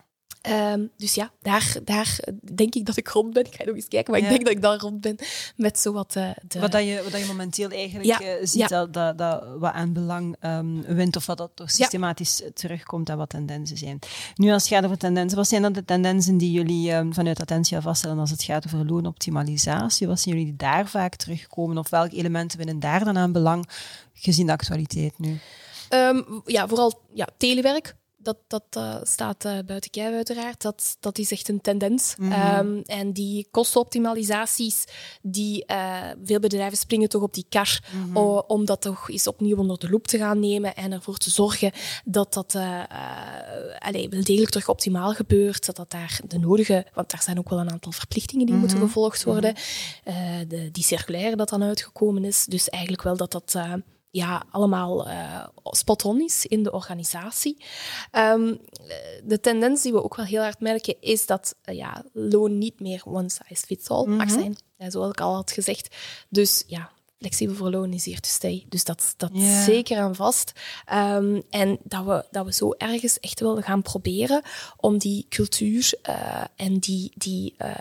Um, 0.51 0.91
dus 0.97 1.15
ja, 1.15 1.31
daar, 1.43 1.77
daar 1.85 2.19
denk 2.55 2.75
ik 2.75 2.87
dat 2.87 2.97
ik 2.97 3.09
rond 3.09 3.33
ben. 3.33 3.45
Ik 3.45 3.55
ga 3.55 3.65
nog 3.65 3.75
eens 3.75 3.89
kijken, 3.89 4.13
maar 4.13 4.21
ja. 4.21 4.27
ik 4.27 4.33
denk 4.33 4.45
dat 4.45 4.55
ik 4.55 4.63
dan 4.63 4.79
rond 4.79 5.01
ben 5.01 5.17
met 5.57 5.79
zowat 5.79 6.17
uh, 6.17 6.31
de... 6.49 6.61
Wat, 6.61 6.73
dat 6.73 6.85
je, 6.85 7.01
wat 7.03 7.13
dat 7.13 7.21
je 7.21 7.27
momenteel 7.27 7.71
eigenlijk 7.71 8.21
ja. 8.21 8.21
uh, 8.21 8.35
ziet, 8.41 8.61
ja. 8.61 8.67
dat, 8.67 8.93
dat, 8.93 9.19
dat, 9.19 9.45
wat 9.59 9.73
aan 9.73 9.93
belang 9.93 10.37
um, 10.41 10.83
wint, 10.83 11.17
of 11.17 11.27
wat 11.27 11.39
dat 11.39 11.51
toch 11.55 11.71
systematisch 11.71 12.43
terugkomt 12.55 13.09
en 13.09 13.17
wat 13.17 13.29
tendensen 13.29 13.77
zijn. 13.77 13.99
Nu, 14.35 14.53
als 14.53 14.63
het 14.63 14.73
gaat 14.73 14.85
over 14.85 14.99
tendensen, 14.99 15.39
wat 15.39 15.49
zijn 15.49 15.63
dan 15.63 15.73
de 15.73 15.85
tendensen 15.85 16.37
die 16.37 16.53
jullie 16.53 16.93
um, 16.93 17.15
vanuit 17.15 17.41
Attentia 17.41 17.81
vaststellen 17.81 18.19
als 18.19 18.31
het 18.31 18.43
gaat 18.43 18.67
over 18.67 18.87
loonoptimalisatie? 18.87 20.07
Wat 20.07 20.21
zijn 20.21 20.35
jullie 20.35 20.51
die 20.51 20.59
daar 20.69 20.89
vaak 20.89 21.17
terugkomen, 21.17 21.79
of 21.79 21.91
welke 21.91 22.17
elementen 22.17 22.59
winnen 22.59 22.81
daar 22.81 23.05
dan 23.05 23.19
aan 23.19 23.33
belang, 23.33 23.69
gezien 24.13 24.47
de 24.47 24.53
actualiteit 24.53 25.19
nu? 25.19 25.39
Um, 25.91 26.43
ja, 26.45 26.69
vooral 26.69 27.03
ja, 27.13 27.29
telewerk. 27.37 27.97
Dat, 28.25 28.37
dat 28.47 28.65
uh, 28.77 28.97
staat 29.03 29.45
uh, 29.45 29.59
buiten 29.67 29.91
kijf 29.91 30.15
uiteraard. 30.15 30.63
Dat, 30.63 30.97
dat 31.01 31.19
is 31.19 31.31
echt 31.31 31.49
een 31.49 31.61
tendens. 31.61 32.15
Mm 32.19 32.33
-hmm. 32.33 32.59
um, 32.59 32.83
en 32.87 33.13
die 33.13 33.49
kostenoptimalisaties, 33.51 34.85
die, 35.23 35.65
uh, 35.67 36.03
veel 36.25 36.39
bedrijven 36.41 36.79
springen 36.79 37.09
toch 37.09 37.23
op 37.23 37.35
die 37.35 37.47
kar 37.49 37.83
Mhm. 37.93 38.07
mm 38.07 38.17
-hmm. 38.17 38.43
om 38.47 38.65
dat 38.65 38.81
toch 38.81 39.11
eens 39.11 39.27
opnieuw 39.27 39.57
onder 39.57 39.79
de 39.79 39.91
loep 39.91 40.07
te 40.07 40.19
gaan 40.19 40.41
nemen 40.41 40.75
en 40.75 40.93
ervoor 40.93 41.17
te 41.17 41.31
zorgen 41.31 41.73
dat 42.05 42.35
dat 42.35 42.55
allee, 43.79 44.09
wel 44.09 44.23
degelijk 44.25 44.51
terug 44.51 44.69
optimaal 44.69 45.13
gebeurt. 45.13 45.67
Dat 45.67 45.77
dat 45.77 45.91
daar 45.91 46.21
de 46.29 46.39
nodige, 46.39 46.87
want 46.95 47.11
daar 47.11 47.23
zijn 47.23 47.39
ook 47.39 47.49
wel 47.49 47.59
een 47.59 47.71
aantal 47.71 47.93
verplichtingen 47.93 48.47
die 48.47 48.55
Mhm. 48.55 48.65
moeten 48.65 48.83
gevolgd 48.83 49.25
worden. 49.25 49.55
de, 50.49 50.69
die 50.73 50.85
circulaire 50.85 51.37
dat 51.37 51.49
dan 51.49 51.63
uitgekomen 51.63 52.25
is. 52.25 52.45
Dus 52.45 52.69
eigenlijk 52.71 53.03
wel 53.03 53.17
dat 53.17 53.33
dat 53.33 53.59
ja, 54.15 54.45
allemaal 54.51 55.09
uh, 55.09 55.47
spot-on 55.63 56.21
is 56.21 56.47
in 56.47 56.63
de 56.63 56.73
organisatie. 56.73 57.65
Um, 58.13 58.61
de 59.25 59.41
tendens 59.41 59.83
die 59.83 59.93
we 59.93 60.05
ook 60.05 60.17
wel 60.17 60.25
heel 60.25 60.43
hard 60.43 60.61
merken 60.61 60.97
is 61.01 61.27
dat 61.27 61.55
uh, 61.65 61.77
ja, 61.77 62.05
loon 62.13 62.59
niet 62.59 62.81
meer 62.81 63.03
one 63.05 63.29
size 63.29 63.67
fits 63.67 63.89
all 63.89 64.07
mag 64.07 64.27
mhm. 64.27 64.39
zijn, 64.39 64.57
zoals 64.93 65.11
ik 65.11 65.21
al 65.21 65.35
had 65.35 65.53
gezegd. 65.53 65.97
Dus 66.29 66.65
ja, 66.67 66.91
flexibel 67.19 67.55
voor 67.55 67.71
loon 67.71 67.93
is 67.93 68.05
hier 68.05 68.21
te 68.21 68.29
stay. 68.29 68.65
Dus 68.69 68.85
dat 68.85 69.03
staat 69.03 69.31
zeker 69.65 69.99
aan 69.99 70.15
vast. 70.15 70.53
Um, 70.93 71.43
en 71.51 71.79
dat 71.83 72.05
we, 72.05 72.25
dat 72.31 72.45
we 72.45 72.53
zo 72.53 72.73
ergens 72.73 73.21
echt 73.21 73.41
wel 73.41 73.63
gaan 73.63 73.83
proberen 73.83 74.43
om 74.77 74.99
die 74.99 75.27
cultuur 75.29 75.93
uh, 76.09 76.45
en 76.57 76.79
die, 76.79 77.13
die, 77.15 77.55
uh, 77.59 77.75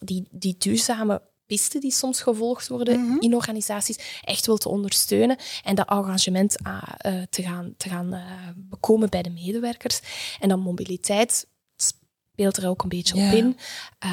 die, 0.00 0.28
die 0.30 0.54
duurzame 0.58 1.22
pisten 1.50 1.80
die 1.80 1.92
soms 1.92 2.20
gevolgd 2.20 2.68
worden 2.68 3.00
mhm. 3.00 3.20
in 3.20 3.34
organisaties, 3.34 4.20
echt 4.24 4.46
wel 4.46 4.56
te 4.56 4.68
ondersteunen 4.68 5.36
en 5.64 5.74
dat 5.74 5.88
engagement 5.88 6.56
uh, 6.66 7.22
te 7.30 7.42
gaan, 7.42 7.74
te 7.76 7.88
gaan 7.88 8.14
uh, 8.14 8.48
bekomen 8.56 9.10
bij 9.10 9.22
de 9.22 9.30
medewerkers. 9.30 10.00
En 10.40 10.48
dan 10.48 10.60
mobiliteit 10.60 11.46
speelt 11.76 12.56
er 12.56 12.68
ook 12.68 12.82
een 12.82 12.88
beetje 12.88 13.14
op 13.14 13.32
in. 13.32 13.56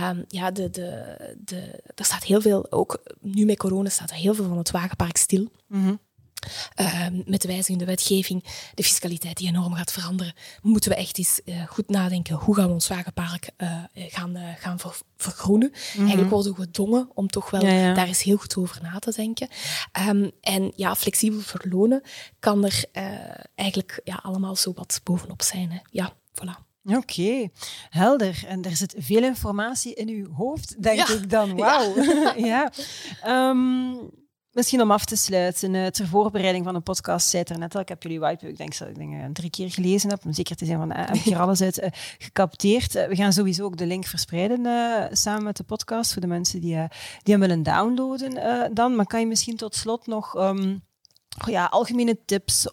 Um, 0.04 0.26
ja, 0.28 0.52
de, 0.52 0.70
de, 0.70 1.18
de, 1.38 1.84
er 1.96 2.06
staat 2.06 2.24
heel 2.24 2.42
veel, 2.42 2.72
ook 2.72 3.04
nu 3.22 3.46
met 3.46 3.58
corona 3.58 3.90
staat 3.90 4.10
er 4.10 4.16
heel 4.16 4.34
veel 4.34 4.48
van 4.48 4.58
het 4.58 4.72
wagenpark 4.72 5.18
stil. 5.18 5.48
Mm 5.68 6.00
Ehm, 6.76 7.22
met 7.26 7.42
de 7.42 7.48
wijzigende 7.48 7.86
wetgeving, 7.86 8.44
de 8.74 8.84
fiscaliteit 8.84 9.38
die 9.38 9.48
enorm 9.48 9.74
gaat 9.74 9.92
veranderen, 9.92 10.34
moeten 10.62 10.92
we 10.92 10.98
echt 10.98 11.18
eens 11.18 11.42
uh, 11.46 11.68
goed 11.68 11.90
nadenken 11.90 12.36
hoe 12.36 12.56
gaan 12.56 12.68
we 12.68 12.74
ons 12.74 12.88
wagenpark 12.88 13.50
uh, 13.58 13.84
gaan, 13.94 14.38
uh, 14.38 14.44
gaan 14.58 14.80
ver 14.80 14.98
vergroenen. 15.18 15.70
Mhm. 15.70 16.00
Eigenlijk 16.00 16.30
worden 16.30 16.56
we 16.56 16.62
gedwongen 16.62 17.10
om 17.14 17.28
toch 17.28 17.50
wel 17.50 17.62
daar 17.62 18.08
eens 18.08 18.24
heel 18.24 18.38
goed 18.38 18.58
over 18.58 18.82
na 18.82 19.00
te 19.00 19.14
denken. 19.16 19.48
Um, 20.08 20.32
en 20.42 20.72
ja, 20.76 20.96
flexibel 20.96 21.40
verlonen 21.40 22.02
kan 22.40 22.66
er 22.66 22.86
eigenlijk 23.56 24.02
ja, 24.04 24.20
allemaal 24.24 24.56
zo 24.56 24.74
wat 24.76 25.02
bovenop 25.04 25.42
zijn. 25.42 25.72
Hè. 25.72 25.80
Ja, 25.92 26.14
voilà. 26.14 26.66
Oké, 26.84 27.50
helder. 27.90 28.44
En 28.48 28.64
er 28.64 28.76
zit 28.76 28.96
veel 28.98 29.24
informatie 29.24 29.94
in 29.94 30.10
uw 30.10 30.34
hoofd, 30.34 30.84
denk 30.84 31.08
ik 31.08 31.30
dan. 31.30 31.56
Wauw. 31.56 31.94
Ja. 32.36 32.36
ja. 32.36 33.50
Um, 33.50 34.10
Misschien 34.58 34.82
om 34.82 34.92
af 34.92 35.06
te 35.06 35.16
sluiten, 35.16 35.74
uh, 35.74 35.86
ter 35.86 36.08
voorbereiding 36.08 36.66
van 36.66 36.76
een 36.76 36.84
podcast, 36.84 37.30
zei 37.30 37.44
er 37.44 37.58
net 37.58 37.76
al, 37.76 37.82
ik 37.82 37.90
heb 37.90 38.04
jullie 38.04 38.20
whitebook, 38.20 38.52
ik 38.52 38.58
denk 38.58 38.78
dat 38.78 38.88
ik 38.88 38.96
denk, 38.96 39.36
drie 39.36 39.50
keer 39.50 39.72
gelezen 39.72 40.10
heb, 40.10 40.26
om 40.26 40.34
zeker 40.34 40.56
te 40.56 40.66
zijn 40.66 40.78
van, 40.78 40.92
heb 40.92 41.16
ik 41.16 41.22
hier 41.22 41.40
alles 41.40 41.62
uit 41.62 41.80
uh, 41.80 41.90
gecapteerd. 42.18 42.94
we 42.94 43.16
gaan 43.16 43.34
sowieso 43.34 43.64
ook 43.64 43.78
de 43.78 43.86
link 43.86 44.06
verspreiden 44.06 44.60
samen 45.18 45.44
met 45.44 45.58
de 45.58 45.64
podcast, 45.64 46.14
voor 46.14 46.22
de 46.22 46.28
mensen 46.28 46.62
die, 46.62 46.76
die 47.24 47.34
hem 47.34 47.40
willen 47.40 47.64
downloaden 47.64 48.74
dan. 48.74 48.96
Maar 48.96 49.06
kan 49.06 49.20
je 49.20 49.26
misschien 49.26 49.56
tot 49.56 49.76
slot 49.76 50.08
nog... 50.08 50.38
Um, 50.38 50.86
ja, 51.46 51.66
algemene 51.66 52.18
tips 52.26 52.70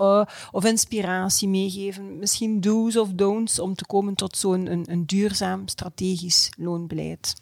of 0.51 0.64
inspiratie 0.64 1.49
meegeven? 1.49 2.18
Misschien 2.18 2.61
do's 2.61 2.97
of 2.97 3.09
don'ts 3.09 3.59
om 3.59 3.75
te 3.75 3.87
komen 3.87 4.14
tot 4.14 4.37
zo'n 4.37 4.66
een, 4.66 4.85
een, 4.90 5.07
duurzaam 5.07 5.68
strategisch 5.68 6.51
loonbeleid? 6.57 7.35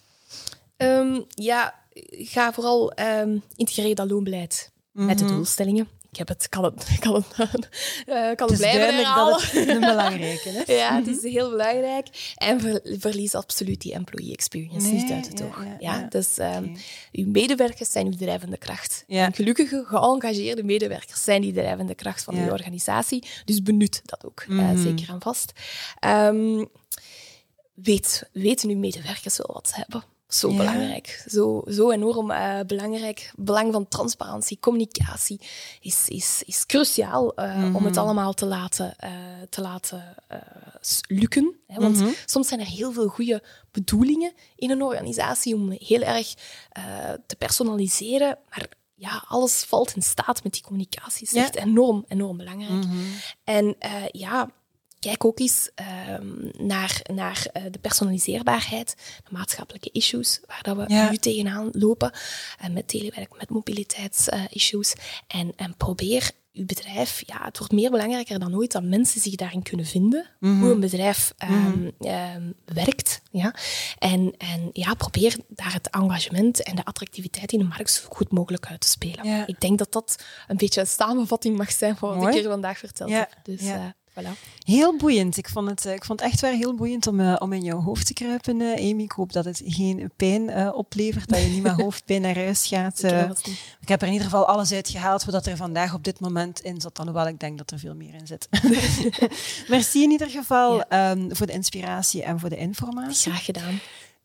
Um, 0.76 1.24
ja, 1.28 1.81
ga 2.10 2.52
vooral 2.52 2.92
um, 3.20 3.42
integreer 3.56 3.94
dat 3.94 4.10
loonbeleid 4.10 4.70
met 4.92 5.18
de 5.18 5.24
mhm. 5.24 5.34
doelstellingen. 5.34 5.88
Ik 6.12 6.18
heb 6.18 6.28
het, 6.28 6.48
kan 6.48 6.64
het, 6.64 6.86
kan 7.00 7.14
het, 7.14 7.68
uh, 8.06 8.34
kan 8.34 8.48
het, 8.48 8.56
blijven 8.56 8.94
herhalen. 8.94 9.32
Dat 9.32 9.50
het 9.50 9.68
een 9.68 9.80
belangrijke 9.80 10.48
is. 10.48 10.76
ja, 10.76 10.96
het 10.96 11.06
is 11.06 11.22
heel 11.32 11.50
belangrijk. 11.50 12.34
En 12.36 12.60
ver, 12.60 12.80
verlies 12.84 13.34
absoluut 13.34 13.80
die 13.80 13.92
employee 13.92 14.32
experience 14.32 14.88
niet 14.88 15.10
uit 15.10 15.28
het 15.28 15.42
oog. 15.42 15.64
Ja, 15.64 15.76
ja, 15.78 16.06
dus 16.08 16.38
um, 16.38 16.76
uw 17.12 17.26
medewerkers 17.26 17.90
zijn 17.90 18.06
uw 18.06 18.16
drijvende 18.16 18.56
kracht. 18.56 19.04
En 19.08 19.34
gelukkige, 19.34 19.84
geëngageerde 19.86 20.64
medewerkers 20.64 21.22
zijn 21.22 21.42
die 21.42 21.52
drijvende 21.52 21.94
kracht 21.94 22.22
van 22.22 22.34
uw 22.34 22.50
organisatie. 22.50 23.24
Dus 23.44 23.62
benut 23.62 24.02
dat 24.04 24.24
ook, 24.24 24.44
mm 24.46 24.60
uh, 24.60 24.82
zeker 24.82 25.08
en 25.08 25.20
vast. 25.20 25.52
Um, 26.06 26.68
weet, 27.74 28.28
weten 28.32 28.70
uw 28.70 28.78
medewerkers 28.78 29.36
wel 29.36 29.50
wat 29.52 29.68
ze 29.68 29.74
hebben. 29.74 30.11
Zo 30.34 30.48
belangrijk. 30.56 31.24
Zo, 31.28 31.62
zo 31.68 31.90
enorm 31.90 32.30
uh, 32.30 32.60
belangrijk. 32.66 33.32
Belang 33.36 33.72
van 33.72 33.88
transparantie, 33.88 34.58
communicatie 34.60 35.40
is, 35.80 36.08
is, 36.08 36.42
is 36.46 36.66
cruciaal 36.66 37.32
uh, 37.38 37.56
mm 37.56 37.62
-hmm. 37.62 37.76
om 37.76 37.84
het 37.84 37.94
mhm. 37.94 38.04
allemaal 38.04 38.32
te 38.32 38.46
laten, 38.46 38.94
uh, 39.04 39.10
te 39.50 39.60
laten 39.60 40.14
lukken. 41.06 41.56
Hè? 41.66 41.80
Want 41.80 41.96
mm 41.96 42.02
-hmm. 42.02 42.14
soms 42.26 42.48
zijn 42.48 42.60
er 42.60 42.66
heel 42.66 42.92
veel 42.92 43.08
goede 43.08 43.42
bedoelingen 43.70 44.32
in 44.56 44.70
een 44.70 44.82
organisatie 44.82 45.54
om 45.54 45.70
heel 45.70 46.02
erg 46.02 46.34
te 47.26 47.36
personaliseren. 47.38 48.38
Maar 48.50 48.68
ja, 48.94 49.24
alles 49.28 49.64
valt 49.64 49.96
in 49.96 50.02
staat 50.02 50.42
met 50.42 50.52
die 50.52 50.62
communicatie. 50.62 51.26
is 51.26 51.34
echt 51.34 51.56
enorm, 51.56 52.04
enorm 52.08 52.36
belangrijk. 52.36 52.84
Mm 52.84 52.90
-hmm. 52.90 53.06
En 53.44 53.76
ja, 54.10 54.50
kijk 55.02 55.24
ook 55.24 55.38
eens 55.38 55.70
um, 56.10 56.50
naar, 56.58 57.00
naar 57.14 57.46
uh, 57.56 57.62
de 57.70 57.78
personaliseerbaarheid, 57.78 58.96
de 59.24 59.36
maatschappelijke 59.36 59.90
issues 59.92 60.40
waar 60.46 60.62
dat 60.62 60.76
we 60.76 60.94
ja. 60.94 61.10
nu 61.10 61.16
tegenaan 61.16 61.68
lopen, 61.72 62.12
uh, 62.64 62.70
met 62.70 62.88
telewerk, 62.88 63.38
met 63.38 63.50
mobiliteitsissues. 63.50 64.94
en, 65.26 65.52
en 65.56 65.76
probeer 65.76 66.30
uw 66.52 66.64
bedrijf, 66.64 67.22
ja, 67.26 67.44
het 67.44 67.58
wordt 67.58 67.72
meer 67.72 67.90
belangrijker 67.90 68.38
dan 68.38 68.56
ooit 68.56 68.72
dat 68.72 68.82
mensen 68.82 69.20
zich 69.20 69.34
daarin 69.34 69.62
kunnen 69.62 69.86
vinden, 69.86 70.26
mm 70.38 70.50
-hmm. 70.50 70.62
hoe 70.62 70.72
een 70.72 70.80
bedrijf 70.80 71.34
um, 71.38 71.50
mm 71.50 71.92
-hmm. 71.98 72.08
um, 72.36 72.54
werkt. 72.64 73.22
Ja? 73.30 73.54
En, 73.98 74.34
en 74.38 74.70
ja, 74.72 74.94
probeer 74.94 75.36
daar 75.48 75.72
het 75.72 75.90
engagement 75.90 76.62
en 76.62 76.76
de 76.76 76.84
attractiviteit 76.84 77.52
in 77.52 77.58
de 77.58 77.64
markt 77.64 77.90
zo 77.90 78.02
goed 78.08 78.32
mogelijk 78.32 78.66
uit 78.66 78.80
te 78.80 78.88
spelen. 78.88 79.26
Ja. 79.26 79.46
Ik 79.46 79.60
denk 79.60 79.78
dat 79.78 79.92
dat 79.92 80.24
een 80.48 80.56
beetje 80.56 80.80
een 80.80 80.86
samenvatting 80.86 81.56
mag 81.56 81.72
zijn 81.72 81.96
van 81.96 82.18
wat 82.18 82.28
ik 82.28 82.34
hier 82.34 82.50
vandaag 82.50 82.78
verteld 82.78 83.10
ja. 83.10 83.18
heb. 83.18 83.34
Dus, 83.42 83.62
uh, 83.62 83.84
Voilà. 84.12 84.32
Heel 84.64 84.96
boeiend. 84.96 85.36
Ik 85.36 85.48
vond, 85.48 85.68
het, 85.68 85.86
eh, 85.86 85.94
ik 85.94 86.04
vond 86.04 86.20
het 86.20 86.30
echt 86.30 86.40
wel 86.40 86.52
heel 86.52 86.74
boeiend 86.74 87.06
om, 87.06 87.20
uh, 87.20 87.36
om 87.38 87.52
in 87.52 87.62
jouw 87.62 87.80
hoofd 87.80 88.06
te 88.06 88.12
kruipen, 88.12 88.60
uh, 88.60 88.72
Amy. 88.72 89.02
Ik 89.02 89.12
hoop 89.12 89.32
dat 89.32 89.44
het 89.44 89.62
geen 89.64 90.10
pijn 90.16 90.42
uh, 90.42 90.70
oplevert, 90.74 91.28
dat 91.28 91.42
je 91.42 91.48
niet 91.48 91.62
met 91.62 91.80
hoofdpijn 91.82 92.22
naar 92.22 92.34
huis 92.34 92.66
gaat. 92.66 93.04
ik 93.80 93.88
heb 93.88 94.00
er 94.00 94.06
in 94.06 94.12
ieder 94.12 94.28
geval 94.28 94.46
alles 94.46 94.72
uit 94.72 94.88
gehaald 94.88 95.24
wat 95.24 95.46
er 95.46 95.56
vandaag 95.56 95.94
op 95.94 96.04
dit 96.04 96.20
moment 96.20 96.60
in 96.60 96.80
zat, 96.80 96.98
alhoewel 96.98 97.26
ik 97.26 97.40
denk 97.40 97.58
dat 97.58 97.70
er 97.70 97.78
veel 97.78 97.94
meer 97.94 98.14
in 98.14 98.26
zit. 98.26 98.48
Merci 99.68 100.02
in 100.02 100.10
ieder 100.10 100.30
geval 100.30 100.76
ja. 100.88 101.10
um, 101.10 101.36
voor 101.36 101.46
de 101.46 101.52
inspiratie 101.52 102.22
en 102.22 102.38
voor 102.38 102.48
de 102.48 102.56
informatie. 102.56 103.30
Graag 103.30 103.44
gedaan. 103.44 103.80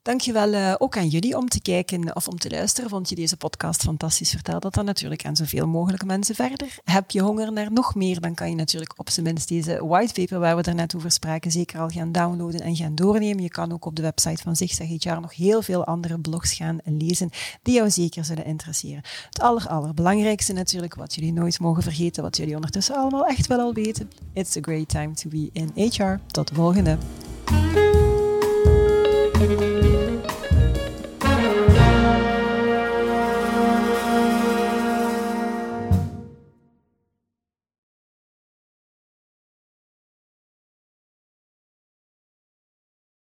Dankjewel 0.07 0.53
uh, 0.53 0.73
ook 0.77 0.97
aan 0.97 1.07
jullie 1.07 1.37
om 1.37 1.49
te 1.49 1.61
kijken 1.61 2.15
of 2.15 2.27
om 2.27 2.37
te 2.37 2.49
luisteren. 2.49 2.89
Vond 2.89 3.09
je 3.09 3.15
deze 3.15 3.37
podcast 3.37 3.81
fantastisch? 3.81 4.29
Vertel 4.29 4.59
dat 4.59 4.73
dan 4.73 4.85
natuurlijk 4.85 5.25
aan 5.25 5.35
zoveel 5.35 5.67
mogelijk 5.67 6.05
mensen 6.05 6.35
verder. 6.35 6.79
Heb 6.83 7.11
je 7.11 7.21
honger 7.21 7.51
naar 7.51 7.71
nog 7.71 7.95
meer, 7.95 8.21
dan 8.21 8.33
kan 8.33 8.49
je 8.49 8.55
natuurlijk 8.55 8.93
op 8.99 9.09
zijn 9.09 9.25
minst 9.25 9.47
deze 9.47 9.85
whitepaper 9.87 10.39
waar 10.39 10.55
we 10.55 10.61
er 10.61 10.75
net 10.75 10.95
over 10.95 11.11
spraken 11.11 11.51
zeker 11.51 11.79
al 11.79 11.87
gaan 11.87 12.11
downloaden 12.11 12.61
en 12.61 12.75
gaan 12.75 12.95
doornemen. 12.95 13.43
Je 13.43 13.49
kan 13.49 13.73
ook 13.73 13.85
op 13.85 13.95
de 13.95 14.01
website 14.01 14.41
van 14.43 14.55
Zigzag 14.55 14.87
HR 14.87 15.19
nog 15.21 15.35
heel 15.35 15.61
veel 15.61 15.85
andere 15.85 16.19
blogs 16.19 16.53
gaan 16.53 16.77
lezen 16.83 17.29
die 17.61 17.73
jou 17.73 17.89
zeker 17.89 18.25
zullen 18.25 18.45
interesseren. 18.45 19.01
Het 19.29 19.39
aller, 19.39 19.67
allerbelangrijkste 19.67 20.53
natuurlijk, 20.53 20.95
wat 20.95 21.15
jullie 21.15 21.33
nooit 21.33 21.59
mogen 21.59 21.83
vergeten, 21.83 22.23
wat 22.23 22.37
jullie 22.37 22.55
ondertussen 22.55 22.95
allemaal 22.95 23.25
echt 23.25 23.47
wel 23.47 23.59
al 23.59 23.73
weten. 23.73 24.09
It's 24.33 24.57
a 24.57 24.61
great 24.61 24.89
time 24.89 25.13
to 25.13 25.29
be 25.29 25.49
in 25.51 25.71
HR. 25.75 26.19
Tot 26.27 26.47
de 26.47 26.55
volgende. 26.55 26.97